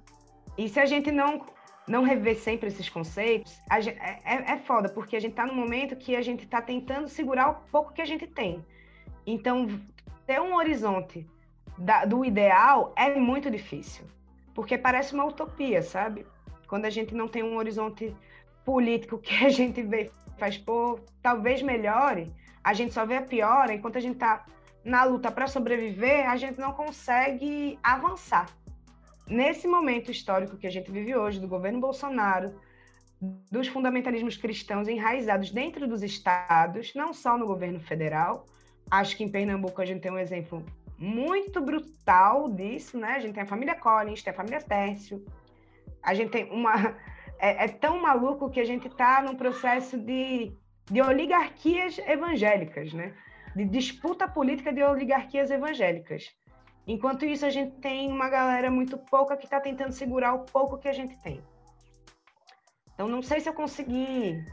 E 0.57 0.67
se 0.67 0.79
a 0.79 0.85
gente 0.85 1.11
não 1.11 1.45
não 1.87 2.03
rever 2.03 2.37
sempre 2.37 2.67
esses 2.67 2.87
conceitos, 2.87 3.59
gente, 3.81 3.97
é, 3.99 4.19
é, 4.23 4.51
é, 4.51 4.57
foda, 4.59 4.87
porque 4.89 5.15
a 5.15 5.19
gente 5.19 5.31
está 5.31 5.43
no 5.43 5.55
momento 5.55 5.95
que 5.95 6.15
a 6.15 6.21
gente 6.21 6.43
está 6.43 6.61
tentando 6.61 7.07
segurar 7.07 7.49
o 7.49 7.55
pouco 7.71 7.91
que 7.91 8.01
a 8.01 8.05
gente 8.05 8.27
tem. 8.27 8.63
Então, 9.25 9.67
ter 10.27 10.39
um 10.39 10.53
horizonte 10.53 11.27
da, 11.75 12.05
do 12.05 12.23
ideal 12.23 12.93
é 12.95 13.15
muito 13.15 13.49
difícil, 13.49 14.05
porque 14.53 14.77
parece 14.77 15.15
uma 15.15 15.25
utopia, 15.25 15.81
sabe? 15.81 16.27
Quando 16.67 16.85
a 16.85 16.91
gente 16.91 17.15
não 17.15 17.27
tem 17.27 17.41
um 17.41 17.57
horizonte 17.57 18.15
político 18.63 19.17
que 19.17 19.43
a 19.43 19.49
gente 19.49 19.81
vê 19.81 20.11
faz 20.39 20.57
por 20.57 21.01
talvez 21.21 21.61
melhore, 21.61 22.33
a 22.63 22.73
gente 22.73 22.93
só 22.93 23.05
vê 23.05 23.17
a 23.17 23.21
piora, 23.21 23.73
enquanto 23.73 23.97
a 23.97 24.01
gente 24.01 24.15
está 24.15 24.45
na 24.83 25.03
luta 25.03 25.29
para 25.31 25.47
sobreviver, 25.47 26.29
a 26.29 26.37
gente 26.37 26.59
não 26.59 26.71
consegue 26.71 27.77
avançar. 27.83 28.49
Nesse 29.27 29.67
momento 29.67 30.09
histórico 30.09 30.57
que 30.57 30.65
a 30.65 30.71
gente 30.71 30.89
vive 30.91 31.15
hoje, 31.15 31.39
do 31.39 31.47
governo 31.47 31.79
Bolsonaro, 31.79 32.59
dos 33.51 33.67
fundamentalismos 33.67 34.37
cristãos 34.37 34.87
enraizados 34.87 35.51
dentro 35.51 35.87
dos 35.87 36.01
estados, 36.01 36.93
não 36.95 37.13
só 37.13 37.37
no 37.37 37.45
governo 37.45 37.79
federal, 37.79 38.45
acho 38.89 39.15
que 39.15 39.23
em 39.23 39.29
Pernambuco 39.29 39.81
a 39.81 39.85
gente 39.85 40.01
tem 40.01 40.11
um 40.11 40.17
exemplo 40.17 40.65
muito 40.97 41.61
brutal 41.61 42.49
disso, 42.49 42.97
né? 42.97 43.13
A 43.13 43.19
gente 43.19 43.33
tem 43.33 43.43
a 43.43 43.45
família 43.45 43.75
Collins, 43.75 44.23
tem 44.23 44.31
a 44.31 44.35
família 44.35 44.61
Tércio, 44.61 45.23
a 46.01 46.13
gente 46.13 46.31
tem 46.31 46.49
uma 46.49 46.95
é, 47.39 47.65
é 47.65 47.67
tão 47.67 48.01
maluco 48.01 48.49
que 48.49 48.59
a 48.59 48.65
gente 48.65 48.87
está 48.87 49.21
num 49.21 49.35
processo 49.35 49.97
de, 49.97 50.51
de 50.91 51.01
oligarquias 51.01 51.97
evangélicas, 51.99 52.93
né? 52.93 53.13
De 53.55 53.65
disputa 53.65 54.27
política 54.27 54.71
de 54.71 54.83
oligarquias 54.83 55.49
evangélicas. 55.49 56.25
Enquanto 56.85 57.25
isso, 57.25 57.45
a 57.45 57.49
gente 57.49 57.77
tem 57.77 58.11
uma 58.11 58.29
galera 58.29 58.69
muito 58.69 58.97
pouca 58.97 59.37
que 59.37 59.45
está 59.45 59.59
tentando 59.59 59.91
segurar 59.91 60.33
o 60.33 60.39
pouco 60.39 60.77
que 60.77 60.87
a 60.87 60.93
gente 60.93 61.17
tem. 61.21 61.41
Então, 62.93 63.07
não 63.07 63.21
sei 63.21 63.39
se 63.39 63.47
eu 63.47 63.53
consegui 63.53 64.43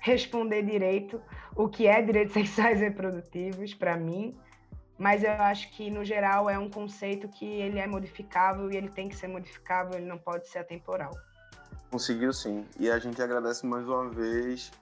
responder 0.00 0.62
direito 0.62 1.22
o 1.56 1.68
que 1.68 1.86
é 1.86 2.02
direitos 2.02 2.34
sexuais 2.34 2.80
reprodutivos 2.80 3.72
para 3.72 3.96
mim, 3.96 4.36
mas 4.98 5.24
eu 5.24 5.32
acho 5.32 5.70
que 5.72 5.90
no 5.90 6.04
geral 6.04 6.50
é 6.50 6.58
um 6.58 6.68
conceito 6.68 7.28
que 7.28 7.46
ele 7.46 7.78
é 7.78 7.86
modificável 7.86 8.70
e 8.70 8.76
ele 8.76 8.90
tem 8.90 9.08
que 9.08 9.16
ser 9.16 9.28
modificável, 9.28 9.96
ele 9.96 10.06
não 10.06 10.18
pode 10.18 10.48
ser 10.48 10.58
atemporal. 10.58 11.12
Conseguiu 11.90 12.32
sim, 12.32 12.66
e 12.78 12.90
a 12.90 12.98
gente 12.98 13.22
agradece 13.22 13.64
mais 13.66 13.86
uma 13.86 14.08
vez 14.10 14.72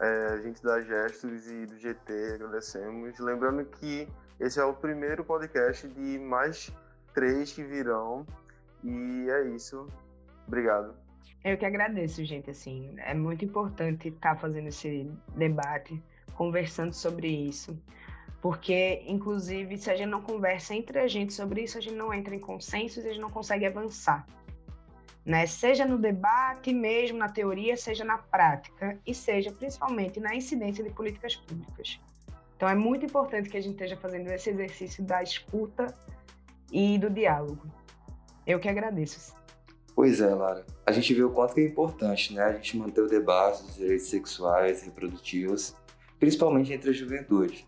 é, 0.00 0.26
a 0.32 0.36
gente 0.38 0.62
da 0.62 0.80
Gestos 0.80 1.46
e 1.48 1.66
do 1.66 1.78
GT, 1.78 2.34
agradecemos, 2.34 3.18
lembrando 3.18 3.64
que 3.64 4.08
esse 4.38 4.58
é 4.58 4.64
o 4.64 4.72
primeiro 4.72 5.24
podcast 5.24 5.86
de 5.88 6.18
mais 6.18 6.72
três 7.12 7.52
que 7.52 7.62
virão, 7.62 8.26
e 8.82 9.28
é 9.28 9.48
isso, 9.48 9.86
obrigado. 10.46 10.94
Eu 11.44 11.56
que 11.56 11.64
agradeço, 11.64 12.24
gente. 12.24 12.50
Assim, 12.50 12.94
é 12.98 13.14
muito 13.14 13.44
importante 13.44 14.08
estar 14.08 14.34
tá 14.34 14.40
fazendo 14.40 14.68
esse 14.68 15.10
debate, 15.34 16.02
conversando 16.34 16.92
sobre 16.92 17.28
isso, 17.28 17.78
porque, 18.40 19.02
inclusive, 19.06 19.76
se 19.76 19.90
a 19.90 19.96
gente 19.96 20.08
não 20.08 20.22
conversa 20.22 20.74
entre 20.74 20.98
a 20.98 21.06
gente 21.06 21.32
sobre 21.32 21.62
isso, 21.62 21.76
a 21.76 21.80
gente 21.80 21.96
não 21.96 22.12
entra 22.12 22.34
em 22.34 22.40
consenso 22.40 23.00
e 23.00 23.06
a 23.06 23.12
gente 23.12 23.20
não 23.20 23.30
consegue 23.30 23.66
avançar. 23.66 24.26
Né? 25.24 25.46
Seja 25.46 25.84
no 25.84 25.98
debate 25.98 26.72
mesmo, 26.72 27.18
na 27.18 27.28
teoria, 27.28 27.76
seja 27.76 28.04
na 28.04 28.18
prática 28.18 28.98
e 29.06 29.14
seja 29.14 29.52
principalmente 29.52 30.18
na 30.18 30.34
incidência 30.34 30.82
de 30.82 30.90
políticas 30.90 31.36
públicas. 31.36 32.00
Então, 32.56 32.68
é 32.68 32.74
muito 32.74 33.06
importante 33.06 33.48
que 33.48 33.56
a 33.56 33.60
gente 33.60 33.72
esteja 33.72 33.96
fazendo 33.96 34.28
esse 34.28 34.50
exercício 34.50 35.02
da 35.02 35.22
escuta 35.22 35.94
e 36.70 36.98
do 36.98 37.08
diálogo. 37.08 37.66
Eu 38.46 38.58
que 38.58 38.68
agradeço. 38.68 39.34
Pois 39.94 40.20
é, 40.20 40.34
Lara. 40.34 40.64
A 40.86 40.92
gente 40.92 41.12
vê 41.12 41.22
o 41.22 41.30
quanto 41.30 41.58
é 41.58 41.64
importante, 41.64 42.34
né? 42.34 42.42
A 42.42 42.52
gente 42.52 42.76
manter 42.76 43.00
o 43.00 43.06
debate 43.06 43.62
dos 43.62 43.76
direitos 43.76 44.08
sexuais 44.08 44.82
e 44.82 44.86
reprodutivos, 44.86 45.74
principalmente 46.18 46.72
entre 46.72 46.90
a 46.90 46.92
juventude. 46.92 47.66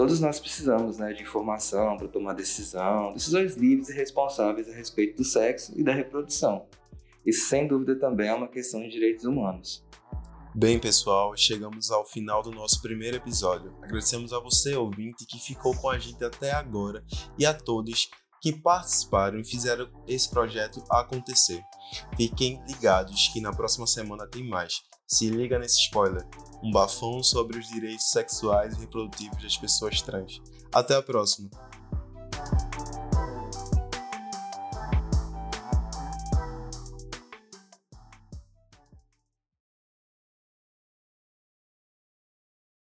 Todos 0.00 0.18
nós 0.18 0.40
precisamos 0.40 0.96
né, 0.96 1.12
de 1.12 1.22
informação 1.22 1.98
para 1.98 2.08
tomar 2.08 2.32
decisão, 2.32 3.12
decisões 3.12 3.54
livres 3.54 3.90
e 3.90 3.92
responsáveis 3.92 4.66
a 4.66 4.72
respeito 4.72 5.18
do 5.18 5.24
sexo 5.24 5.78
e 5.78 5.82
da 5.82 5.92
reprodução. 5.92 6.64
Isso, 7.26 7.50
sem 7.50 7.68
dúvida, 7.68 7.94
também 7.94 8.28
é 8.28 8.32
uma 8.32 8.48
questão 8.48 8.80
de 8.80 8.88
direitos 8.88 9.26
humanos. 9.26 9.84
Bem, 10.54 10.78
pessoal, 10.78 11.36
chegamos 11.36 11.90
ao 11.90 12.06
final 12.06 12.42
do 12.42 12.50
nosso 12.50 12.80
primeiro 12.80 13.18
episódio. 13.18 13.76
Agradecemos 13.82 14.32
a 14.32 14.40
você, 14.40 14.74
ouvinte, 14.74 15.26
que 15.26 15.38
ficou 15.38 15.76
com 15.76 15.90
a 15.90 15.98
gente 15.98 16.24
até 16.24 16.50
agora 16.50 17.04
e 17.38 17.44
a 17.44 17.52
todos 17.52 18.08
que 18.40 18.52
participaram 18.52 19.38
e 19.38 19.44
fizeram 19.44 19.90
esse 20.06 20.28
projeto 20.28 20.82
acontecer. 20.90 21.62
Fiquem 22.16 22.62
ligados 22.66 23.28
que 23.28 23.40
na 23.40 23.52
próxima 23.52 23.86
semana 23.86 24.26
tem 24.26 24.48
mais. 24.48 24.82
Se 25.06 25.28
liga 25.28 25.58
nesse 25.58 25.80
spoiler, 25.80 26.26
um 26.62 26.70
bafão 26.70 27.22
sobre 27.22 27.58
os 27.58 27.66
direitos 27.68 28.10
sexuais 28.10 28.74
e 28.74 28.80
reprodutivos 28.80 29.42
das 29.42 29.56
pessoas 29.56 30.00
trans. 30.00 30.40
Até 30.72 30.94
a 30.94 31.02
próxima! 31.02 31.69